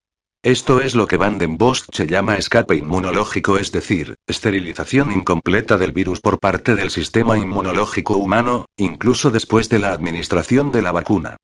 Esto 0.43 0.81
es 0.81 0.95
lo 0.95 1.05
que 1.05 1.17
Van 1.17 1.37
den 1.37 1.59
Bosch 1.59 1.85
llama 2.07 2.35
escape 2.35 2.75
inmunológico, 2.75 3.59
es 3.59 3.71
decir, 3.71 4.15
esterilización 4.25 5.11
incompleta 5.11 5.77
del 5.77 5.91
virus 5.91 6.19
por 6.19 6.39
parte 6.39 6.73
del 6.73 6.89
sistema 6.89 7.37
inmunológico 7.37 8.17
humano, 8.17 8.65
incluso 8.75 9.29
después 9.29 9.69
de 9.69 9.77
la 9.77 9.91
administración 9.93 10.71
de 10.71 10.81
la 10.81 10.91
vacuna. 10.91 11.37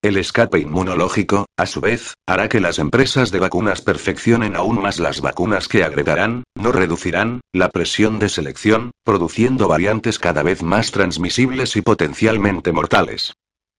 El 0.00 0.16
escape 0.16 0.60
inmunológico, 0.60 1.46
a 1.56 1.66
su 1.66 1.80
vez, 1.80 2.14
hará 2.24 2.48
que 2.48 2.60
las 2.60 2.78
empresas 2.78 3.32
de 3.32 3.40
vacunas 3.40 3.82
perfeccionen 3.82 4.54
aún 4.54 4.80
más 4.80 5.00
las 5.00 5.20
vacunas 5.20 5.66
que 5.66 5.82
agregarán, 5.82 6.44
no 6.54 6.70
reducirán, 6.70 7.40
la 7.52 7.68
presión 7.68 8.20
de 8.20 8.28
selección, 8.28 8.92
produciendo 9.02 9.66
variantes 9.66 10.20
cada 10.20 10.44
vez 10.44 10.62
más 10.62 10.92
transmisibles 10.92 11.74
y 11.74 11.82
potencialmente 11.82 12.70
mortales. 12.70 13.34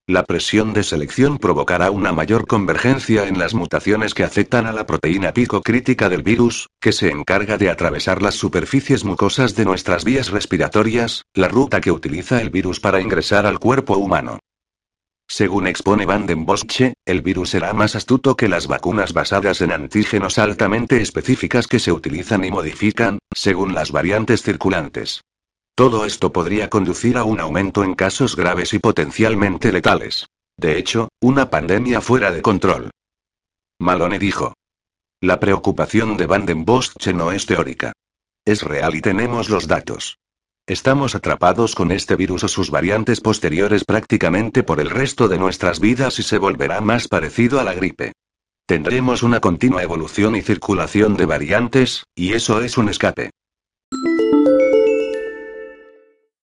La 0.07 0.23
presión 0.23 0.73
de 0.73 0.83
selección 0.83 1.37
provocará 1.37 1.89
una 1.89 2.11
mayor 2.11 2.47
convergencia 2.47 3.25
en 3.25 3.39
las 3.39 3.53
mutaciones 3.53 4.13
que 4.13 4.25
afectan 4.25 4.65
a 4.65 4.73
la 4.73 4.85
proteína 4.85 5.33
pico 5.33 5.61
crítica 5.61 6.09
del 6.09 6.23
virus, 6.23 6.67
que 6.81 6.91
se 6.91 7.11
encarga 7.11 7.57
de 7.57 7.69
atravesar 7.69 8.21
las 8.21 8.35
superficies 8.35 9.05
mucosas 9.05 9.55
de 9.55 9.63
nuestras 9.63 10.03
vías 10.03 10.31
respiratorias, 10.31 11.23
la 11.33 11.47
ruta 11.47 11.79
que 11.79 11.93
utiliza 11.93 12.41
el 12.41 12.49
virus 12.49 12.81
para 12.81 12.99
ingresar 12.99 13.45
al 13.45 13.59
cuerpo 13.59 13.95
humano. 13.95 14.39
Según 15.31 15.67
expone 15.67 16.07
Van 16.07 16.25
den 16.25 16.43
Bossche, 16.43 16.95
el 17.05 17.21
virus 17.21 17.51
será 17.51 17.71
más 17.73 17.95
astuto 17.95 18.35
que 18.35 18.49
las 18.49 18.65
vacunas 18.65 19.13
basadas 19.13 19.61
en 19.61 19.71
antígenos 19.71 20.39
altamente 20.39 21.01
específicas 21.01 21.67
que 21.67 21.77
se 21.77 21.91
utilizan 21.91 22.43
y 22.43 22.49
modifican, 22.49 23.19
según 23.33 23.75
las 23.75 23.91
variantes 23.91 24.41
circulantes. 24.41 25.21
Todo 25.75 26.05
esto 26.05 26.33
podría 26.33 26.69
conducir 26.69 27.15
a 27.15 27.23
un 27.23 27.39
aumento 27.39 27.83
en 27.83 27.93
casos 27.93 28.35
graves 28.35 28.73
y 28.73 28.79
potencialmente 28.79 29.71
letales. 29.71 30.25
De 30.57 30.79
hecho, 30.79 31.09
una 31.21 31.51
pandemia 31.51 32.01
fuera 32.01 32.31
de 32.31 32.41
control. 32.41 32.89
Malone 33.79 34.17
dijo. 34.17 34.55
La 35.21 35.39
preocupación 35.39 36.17
de 36.17 36.25
Van 36.25 36.47
den 36.47 36.65
Bossche 36.65 37.13
no 37.13 37.31
es 37.31 37.45
teórica. 37.45 37.93
Es 38.45 38.63
real 38.63 38.95
y 38.95 39.01
tenemos 39.01 39.49
los 39.49 39.67
datos. 39.67 40.17
Estamos 40.69 41.15
atrapados 41.15 41.73
con 41.73 41.91
este 41.91 42.15
virus 42.15 42.43
o 42.43 42.47
sus 42.47 42.69
variantes 42.69 43.21
posteriores 43.21 43.83
prácticamente 43.83 44.61
por 44.61 44.79
el 44.79 44.91
resto 44.91 45.27
de 45.27 45.39
nuestras 45.39 45.79
vidas 45.79 46.19
y 46.19 46.21
se 46.21 46.37
volverá 46.37 46.79
más 46.79 47.07
parecido 47.07 47.59
a 47.59 47.63
la 47.63 47.73
gripe. 47.73 48.13
Tendremos 48.67 49.23
una 49.23 49.39
continua 49.39 49.81
evolución 49.81 50.35
y 50.35 50.43
circulación 50.43 51.17
de 51.17 51.25
variantes, 51.25 52.03
y 52.13 52.33
eso 52.33 52.61
es 52.61 52.77
un 52.77 52.87
escape. 52.89 53.31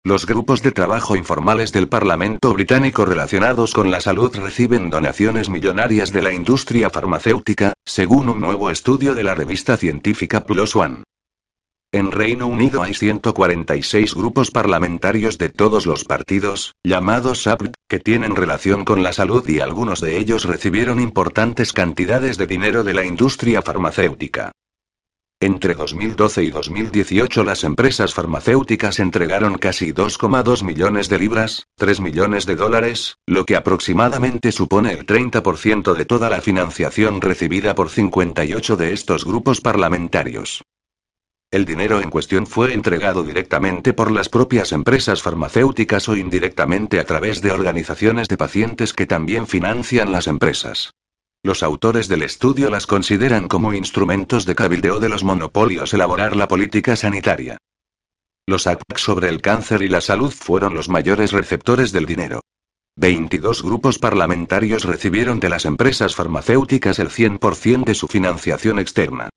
Los 0.04 0.26
grupos 0.26 0.62
de 0.64 0.74
trabajo 0.74 1.16
informales 1.16 1.72
del 1.72 1.88
Parlamento 1.88 2.52
británico 2.54 3.06
relacionados 3.06 3.74
con 3.74 3.90
la 3.90 4.02
salud 4.02 4.36
reciben 4.36 4.90
donaciones 4.90 5.48
millonarias 5.48 6.12
de 6.12 6.24
la 6.24 6.34
industria 6.34 6.90
farmacéutica, 6.90 7.72
según 7.86 8.28
un 8.28 8.42
nuevo 8.42 8.70
estudio 8.70 9.16
de 9.16 9.24
la 9.24 9.34
revista 9.34 9.78
científica 9.78 10.44
Plus 10.44 10.76
One. 10.76 11.04
En 11.92 12.12
Reino 12.12 12.46
Unido 12.46 12.84
hay 12.84 12.94
146 12.94 14.14
grupos 14.14 14.52
parlamentarios 14.52 15.40
de 15.40 15.50
todos 15.50 15.88
los 15.88 16.06
partidos, 16.06 16.76
llamados 16.84 17.48
APT, 17.48 17.74
que 17.88 18.00
tienen 18.00 18.36
relación 18.36 18.86
con 18.86 19.02
la 19.02 19.12
salud 19.12 19.48
y 19.50 19.60
algunos 19.60 20.00
de 20.00 20.20
ellos 20.20 20.46
recibieron 20.46 21.00
importantes 21.00 21.74
cantidades 21.74 22.38
de 22.38 22.46
dinero 22.46 22.84
de 22.84 22.94
la 22.94 23.06
industria 23.06 23.64
farmacéutica. 23.64 24.52
Entre 25.40 25.74
2012 25.74 26.44
y 26.44 26.52
2018 26.52 27.44
las 27.44 27.64
empresas 27.64 28.14
farmacéuticas 28.14 29.00
entregaron 29.00 29.58
casi 29.58 29.92
2,2 29.92 30.64
millones 30.64 31.10
de 31.10 31.18
libras, 31.18 31.66
3 31.78 32.02
millones 32.02 32.46
de 32.46 32.56
dólares, 32.56 33.16
lo 33.26 33.46
que 33.46 33.56
aproximadamente 33.56 34.52
supone 34.52 34.92
el 34.92 35.08
30% 35.08 35.96
de 35.96 36.06
toda 36.06 36.30
la 36.30 36.42
financiación 36.42 37.20
recibida 37.20 37.74
por 37.74 37.90
58 37.90 38.78
de 38.78 38.94
estos 38.94 39.26
grupos 39.26 39.60
parlamentarios. 39.60 40.62
El 41.52 41.66
dinero 41.66 42.00
en 42.00 42.12
cuestión 42.12 42.46
fue 42.46 42.76
entregado 42.76 43.24
directamente 43.24 43.92
por 43.92 44.12
las 44.12 44.30
propias 44.30 44.72
empresas 44.72 45.24
farmacéuticas 45.24 46.08
o 46.08 46.16
indirectamente 46.16 47.00
a 47.00 47.06
través 47.06 47.42
de 47.42 47.52
organizaciones 47.52 48.28
de 48.28 48.38
pacientes 48.38 48.94
que 48.94 49.08
también 49.08 49.48
financian 49.48 50.12
las 50.12 50.28
empresas. 50.28 50.94
Los 51.42 51.64
autores 51.64 52.08
del 52.08 52.22
estudio 52.22 52.70
las 52.70 52.86
consideran 52.86 53.48
como 53.48 53.74
instrumentos 53.74 54.46
de 54.46 54.54
cabildeo 54.54 55.00
de 55.00 55.10
los 55.10 55.24
monopolios 55.24 55.92
elaborar 55.92 56.36
la 56.36 56.48
política 56.48 56.96
sanitaria. 56.96 57.58
Los 58.46 58.68
ACP 58.68 58.98
sobre 58.98 59.30
el 59.30 59.42
cáncer 59.42 59.82
y 59.82 59.88
la 59.88 60.02
salud 60.02 60.32
fueron 60.32 60.76
los 60.76 60.88
mayores 60.88 61.32
receptores 61.32 61.92
del 61.92 62.06
dinero. 62.06 62.42
22 62.96 63.64
grupos 63.64 63.98
parlamentarios 63.98 64.84
recibieron 64.84 65.40
de 65.40 65.50
las 65.50 65.66
empresas 65.66 66.14
farmacéuticas 66.14 67.00
el 67.00 67.10
100% 67.10 67.86
de 67.86 67.96
su 67.96 68.08
financiación 68.08 68.78
externa. 68.78 69.30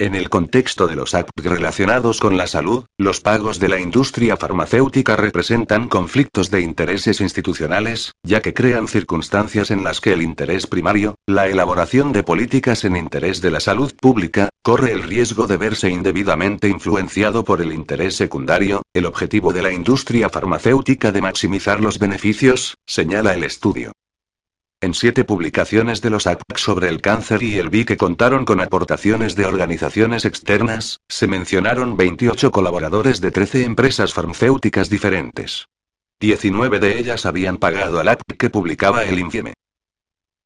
En 0.00 0.14
el 0.14 0.30
contexto 0.30 0.86
de 0.86 0.94
los 0.94 1.12
actos 1.12 1.44
relacionados 1.44 2.20
con 2.20 2.36
la 2.36 2.46
salud, 2.46 2.84
los 2.98 3.20
pagos 3.20 3.58
de 3.58 3.68
la 3.68 3.80
industria 3.80 4.36
farmacéutica 4.36 5.16
representan 5.16 5.88
conflictos 5.88 6.52
de 6.52 6.60
intereses 6.60 7.20
institucionales, 7.20 8.12
ya 8.22 8.40
que 8.40 8.54
crean 8.54 8.86
circunstancias 8.86 9.72
en 9.72 9.82
las 9.82 10.00
que 10.00 10.12
el 10.12 10.22
interés 10.22 10.68
primario, 10.68 11.16
la 11.26 11.48
elaboración 11.48 12.12
de 12.12 12.22
políticas 12.22 12.84
en 12.84 12.96
interés 12.96 13.40
de 13.40 13.50
la 13.50 13.58
salud 13.58 13.92
pública, 14.00 14.50
corre 14.62 14.92
el 14.92 15.02
riesgo 15.02 15.48
de 15.48 15.56
verse 15.56 15.90
indebidamente 15.90 16.68
influenciado 16.68 17.42
por 17.42 17.60
el 17.60 17.72
interés 17.72 18.14
secundario, 18.14 18.82
el 18.94 19.04
objetivo 19.04 19.52
de 19.52 19.62
la 19.62 19.72
industria 19.72 20.28
farmacéutica 20.28 21.10
de 21.10 21.22
maximizar 21.22 21.80
los 21.80 21.98
beneficios, 21.98 22.76
señala 22.86 23.34
el 23.34 23.42
estudio. 23.42 23.90
En 24.80 24.94
siete 24.94 25.24
publicaciones 25.24 26.00
de 26.02 26.10
los 26.10 26.28
ACPAC 26.28 26.56
sobre 26.56 26.88
el 26.88 27.00
cáncer 27.00 27.42
y 27.42 27.58
el 27.58 27.68
VI 27.68 27.84
que 27.84 27.96
contaron 27.96 28.44
con 28.44 28.60
aportaciones 28.60 29.34
de 29.34 29.44
organizaciones 29.44 30.24
externas, 30.24 31.00
se 31.08 31.26
mencionaron 31.26 31.96
28 31.96 32.52
colaboradores 32.52 33.20
de 33.20 33.32
13 33.32 33.64
empresas 33.64 34.14
farmacéuticas 34.14 34.88
diferentes. 34.88 35.66
19 36.20 36.78
de 36.78 36.96
ellas 36.96 37.26
habían 37.26 37.56
pagado 37.56 37.98
al 37.98 38.06
ACP 38.06 38.36
que 38.38 38.50
publicaba 38.50 39.02
el 39.02 39.18
INFIEME. 39.18 39.54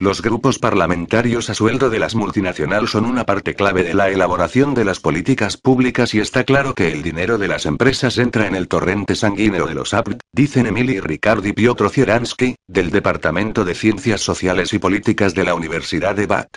Los 0.02 0.20
grupos 0.20 0.58
parlamentarios 0.58 1.48
a 1.48 1.54
sueldo 1.54 1.88
de 1.88 2.00
las 2.00 2.16
multinacionales 2.16 2.90
son 2.90 3.04
una 3.04 3.24
parte 3.24 3.54
clave 3.54 3.84
de 3.84 3.94
la 3.94 4.10
elaboración 4.10 4.74
de 4.74 4.84
las 4.84 4.98
políticas 4.98 5.56
públicas 5.56 6.12
y 6.12 6.18
está 6.18 6.42
claro 6.42 6.74
que 6.74 6.90
el 6.90 7.04
dinero 7.04 7.38
de 7.38 7.46
las 7.46 7.66
empresas 7.66 8.18
entra 8.18 8.48
en 8.48 8.56
el 8.56 8.66
torrente 8.66 9.14
sanguíneo 9.14 9.64
de 9.64 9.74
los 9.76 9.94
APT, 9.94 10.18
dicen 10.32 10.66
Emily 10.66 10.98
Ricard 10.98 11.46
y 11.46 11.52
Piotr 11.52 11.88
Cieransky, 11.88 12.56
del 12.66 12.90
Departamento 12.90 13.64
de 13.64 13.76
Ciencias 13.76 14.22
Sociales 14.22 14.72
y 14.72 14.80
Políticas 14.80 15.36
de 15.36 15.44
la 15.44 15.54
Universidad 15.54 16.16
de 16.16 16.26
Bath. 16.26 16.56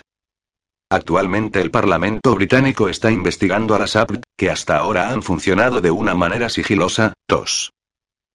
Actualmente 0.90 1.60
el 1.60 1.70
Parlamento 1.70 2.34
británico 2.34 2.88
está 2.88 3.12
investigando 3.12 3.76
a 3.76 3.78
las 3.78 3.94
APT, 3.94 4.24
que 4.36 4.50
hasta 4.50 4.76
ahora 4.76 5.10
han 5.10 5.22
funcionado 5.22 5.80
de 5.80 5.92
una 5.92 6.16
manera 6.16 6.48
sigilosa, 6.48 7.12
tos. 7.28 7.75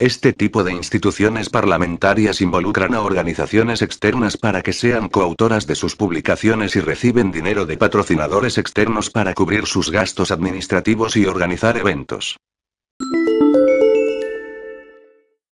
Este 0.02 0.34
tipo 0.34 0.64
de 0.64 0.74
instituciones 0.74 1.52
parlamentarias 1.52 2.42
involucran 2.42 2.96
a 2.96 3.02
organizaciones 3.02 3.84
externas 3.84 4.36
para 4.36 4.64
que 4.64 4.74
sean 4.74 5.10
coautoras 5.10 5.68
de 5.68 5.76
sus 5.76 5.96
publicaciones 5.96 6.76
y 6.76 6.80
reciben 6.80 7.32
dinero 7.32 7.68
de 7.68 7.78
patrocinadores 7.78 8.58
externos 8.58 9.12
para 9.12 9.36
cubrir 9.36 9.68
sus 9.68 9.92
gastos 9.92 10.32
administrativos 10.32 11.16
y 11.18 11.28
organizar 11.28 11.78
eventos. 11.78 12.40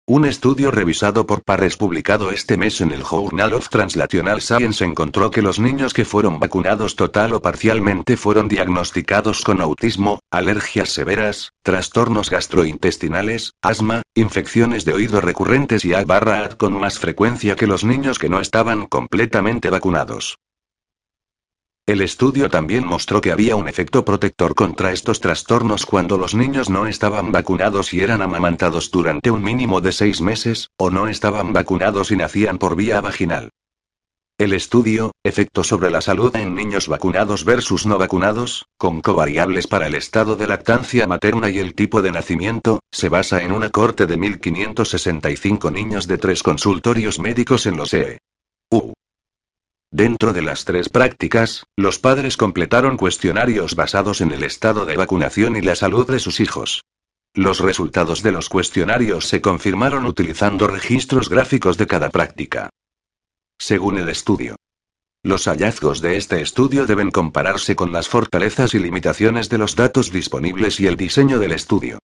Un 0.08 0.24
estudio 0.24 0.70
revisado 0.70 1.26
por 1.26 1.42
pares 1.42 1.76
publicado 1.76 2.30
este 2.30 2.56
mes 2.56 2.80
en 2.80 2.92
el 2.92 3.02
Journal 3.02 3.54
of 3.54 3.68
Translational 3.68 4.40
Science 4.40 4.84
encontró 4.84 5.32
que 5.32 5.42
los 5.42 5.58
niños 5.58 5.92
que 5.92 6.04
fueron 6.04 6.38
vacunados 6.38 6.94
total 6.94 7.32
o 7.32 7.42
parcialmente 7.42 8.16
fueron 8.16 8.46
diagnosticados 8.46 9.42
con 9.42 9.60
autismo, 9.60 10.20
alergias 10.30 10.90
severas, 10.90 11.50
trastornos 11.64 12.30
gastrointestinales, 12.30 13.54
asma, 13.62 14.02
infecciones 14.14 14.84
de 14.84 14.92
oído 14.92 15.20
recurrentes 15.20 15.84
y 15.84 15.94
A-ad 15.94 16.52
con 16.52 16.78
más 16.78 17.00
frecuencia 17.00 17.56
que 17.56 17.66
los 17.66 17.82
niños 17.82 18.20
que 18.20 18.28
no 18.28 18.40
estaban 18.40 18.86
completamente 18.86 19.70
vacunados. 19.70 20.36
El 21.86 22.00
estudio 22.00 22.50
también 22.50 22.84
mostró 22.84 23.20
que 23.20 23.30
había 23.30 23.54
un 23.54 23.68
efecto 23.68 24.04
protector 24.04 24.56
contra 24.56 24.90
estos 24.90 25.20
trastornos 25.20 25.86
cuando 25.86 26.18
los 26.18 26.34
niños 26.34 26.68
no 26.68 26.88
estaban 26.88 27.30
vacunados 27.30 27.94
y 27.94 28.00
eran 28.00 28.22
amamantados 28.22 28.90
durante 28.90 29.30
un 29.30 29.40
mínimo 29.44 29.80
de 29.80 29.92
seis 29.92 30.20
meses, 30.20 30.70
o 30.78 30.90
no 30.90 31.06
estaban 31.06 31.52
vacunados 31.52 32.10
y 32.10 32.16
nacían 32.16 32.58
por 32.58 32.74
vía 32.74 33.00
vaginal. 33.00 33.50
El 34.36 34.52
estudio, 34.52 35.12
Efecto 35.22 35.62
sobre 35.62 35.92
la 35.92 36.00
salud 36.00 36.34
en 36.34 36.56
niños 36.56 36.88
vacunados 36.88 37.44
versus 37.44 37.86
no 37.86 37.98
vacunados, 37.98 38.66
con 38.76 39.00
covariables 39.00 39.68
para 39.68 39.86
el 39.86 39.94
estado 39.94 40.34
de 40.34 40.48
lactancia 40.48 41.06
materna 41.06 41.50
y 41.50 41.60
el 41.60 41.74
tipo 41.74 42.02
de 42.02 42.10
nacimiento, 42.10 42.80
se 42.90 43.08
basa 43.08 43.44
en 43.44 43.52
una 43.52 43.70
corte 43.70 44.06
de 44.06 44.18
1.565 44.18 45.72
niños 45.72 46.08
de 46.08 46.18
tres 46.18 46.42
consultorios 46.42 47.20
médicos 47.20 47.64
en 47.66 47.76
los 47.76 47.94
EU. 47.94 48.92
Dentro 49.90 50.32
de 50.32 50.42
las 50.42 50.64
tres 50.64 50.88
prácticas, 50.88 51.64
los 51.76 51.98
padres 51.98 52.36
completaron 52.36 52.96
cuestionarios 52.96 53.76
basados 53.76 54.20
en 54.20 54.32
el 54.32 54.42
estado 54.42 54.84
de 54.84 54.96
vacunación 54.96 55.56
y 55.56 55.62
la 55.62 55.76
salud 55.76 56.10
de 56.10 56.18
sus 56.18 56.40
hijos. 56.40 56.82
Los 57.34 57.60
resultados 57.60 58.22
de 58.22 58.32
los 58.32 58.48
cuestionarios 58.48 59.28
se 59.28 59.40
confirmaron 59.40 60.06
utilizando 60.06 60.66
registros 60.66 61.28
gráficos 61.28 61.76
de 61.76 61.86
cada 61.86 62.10
práctica. 62.10 62.70
Según 63.58 63.98
el 63.98 64.08
estudio. 64.08 64.56
Los 65.22 65.46
hallazgos 65.46 66.00
de 66.00 66.16
este 66.16 66.40
estudio 66.40 66.86
deben 66.86 67.10
compararse 67.10 67.76
con 67.76 67.92
las 67.92 68.08
fortalezas 68.08 68.74
y 68.74 68.78
limitaciones 68.78 69.48
de 69.48 69.58
los 69.58 69.76
datos 69.76 70.12
disponibles 70.12 70.80
y 70.80 70.86
el 70.86 70.96
diseño 70.96 71.38
del 71.38 71.52
estudio. 71.52 71.98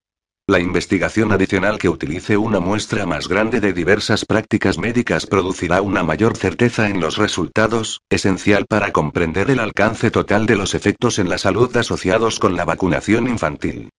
La 0.48 0.58
investigación 0.58 1.30
adicional 1.30 1.78
que 1.78 1.88
utilice 1.88 2.36
una 2.36 2.58
muestra 2.58 3.06
más 3.06 3.28
grande 3.28 3.60
de 3.60 3.72
diversas 3.72 4.24
prácticas 4.24 4.76
médicas 4.76 5.24
producirá 5.24 5.80
una 5.82 6.02
mayor 6.02 6.36
certeza 6.36 6.88
en 6.88 7.00
los 7.00 7.16
resultados, 7.16 8.00
esencial 8.10 8.66
para 8.66 8.90
comprender 8.90 9.50
el 9.50 9.60
alcance 9.60 10.10
total 10.10 10.46
de 10.46 10.56
los 10.56 10.74
efectos 10.74 11.20
en 11.20 11.28
la 11.28 11.38
salud 11.38 11.76
asociados 11.76 12.40
con 12.40 12.56
la 12.56 12.64
vacunación 12.64 13.28
infantil. 13.28 13.90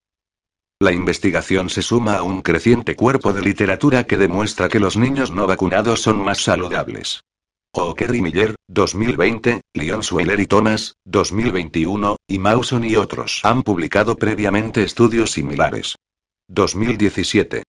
La 0.80 0.92
investigación 0.92 1.70
se 1.70 1.80
suma 1.80 2.16
a 2.16 2.22
un 2.22 2.42
creciente 2.42 2.94
cuerpo 2.94 3.32
de 3.32 3.40
literatura 3.40 4.04
que 4.04 4.18
demuestra 4.18 4.68
que 4.68 4.80
los 4.80 4.98
niños 4.98 5.30
no 5.30 5.46
vacunados 5.46 6.02
son 6.02 6.18
más 6.18 6.42
saludables. 6.42 7.22
O'Kerry 7.72 8.20
Miller, 8.20 8.54
2020, 8.68 9.62
Leon 9.72 10.02
Sweller 10.02 10.38
y 10.38 10.46
Thomas, 10.46 10.94
2021, 11.06 12.16
y 12.28 12.38
Mawson 12.38 12.84
y 12.84 12.96
otros 12.96 13.40
han 13.44 13.62
publicado 13.62 14.16
previamente 14.16 14.82
estudios 14.82 15.30
similares. 15.30 15.96
2017. 16.48 17.62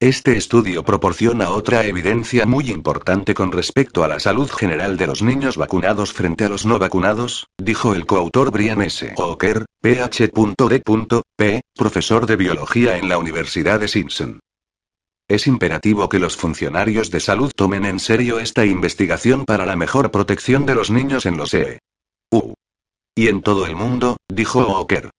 Este 0.00 0.36
estudio 0.36 0.82
proporciona 0.82 1.50
otra 1.50 1.84
evidencia 1.84 2.46
muy 2.46 2.70
importante 2.70 3.34
con 3.34 3.52
respecto 3.52 4.02
a 4.02 4.08
la 4.08 4.18
salud 4.18 4.50
general 4.50 4.96
de 4.96 5.06
los 5.06 5.22
niños 5.22 5.56
vacunados 5.56 6.12
frente 6.12 6.44
a 6.44 6.48
los 6.48 6.66
no 6.66 6.78
vacunados, 6.78 7.46
dijo 7.58 7.94
el 7.94 8.06
coautor 8.06 8.50
Brian 8.50 8.82
S. 8.82 9.14
Walker, 9.16 9.66
Ph.D.P., 9.80 11.60
profesor 11.74 12.26
de 12.26 12.36
biología 12.36 12.96
en 12.96 13.08
la 13.08 13.18
Universidad 13.18 13.78
de 13.78 13.88
Simpson. 13.88 14.40
Es 15.28 15.46
imperativo 15.46 16.08
que 16.08 16.18
los 16.18 16.36
funcionarios 16.36 17.10
de 17.10 17.20
salud 17.20 17.52
tomen 17.54 17.84
en 17.84 18.00
serio 18.00 18.40
esta 18.40 18.66
investigación 18.66 19.44
para 19.44 19.66
la 19.66 19.76
mejor 19.76 20.10
protección 20.10 20.66
de 20.66 20.74
los 20.74 20.90
niños 20.90 21.26
en 21.26 21.36
los 21.36 21.54
EU. 21.54 22.54
Y 23.14 23.28
en 23.28 23.42
todo 23.42 23.66
el 23.66 23.76
mundo, 23.76 24.16
dijo 24.28 24.66
Walker. 24.66 25.10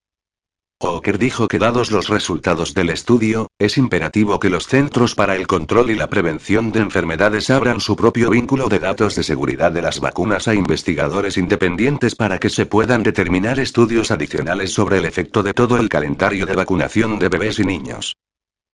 Walker 0.83 1.17
dijo 1.17 1.47
que 1.47 1.59
dados 1.59 1.91
los 1.91 2.09
resultados 2.09 2.73
del 2.73 2.89
estudio, 2.89 3.47
es 3.57 3.77
imperativo 3.77 4.39
que 4.39 4.49
los 4.49 4.67
Centros 4.67 5.15
para 5.15 5.35
el 5.35 5.47
Control 5.47 5.89
y 5.89 5.95
la 5.95 6.07
Prevención 6.07 6.73
de 6.73 6.81
Enfermedades 6.81 7.49
abran 7.49 7.79
su 7.79 7.95
propio 7.95 8.29
vínculo 8.29 8.67
de 8.67 8.79
datos 8.79 9.15
de 9.15 9.23
seguridad 9.23 9.71
de 9.71 9.81
las 9.81 10.01
vacunas 10.01 10.49
a 10.49 10.55
investigadores 10.55 11.37
independientes 11.37 12.15
para 12.15 12.37
que 12.37 12.49
se 12.49 12.65
puedan 12.65 13.01
determinar 13.01 13.59
estudios 13.59 14.11
adicionales 14.11 14.73
sobre 14.73 14.97
el 14.97 15.05
efecto 15.05 15.41
de 15.41 15.53
todo 15.53 15.77
el 15.77 15.87
calendario 15.87 16.45
de 16.45 16.55
vacunación 16.55 17.17
de 17.17 17.29
bebés 17.29 17.59
y 17.59 17.63
niños. 17.63 18.15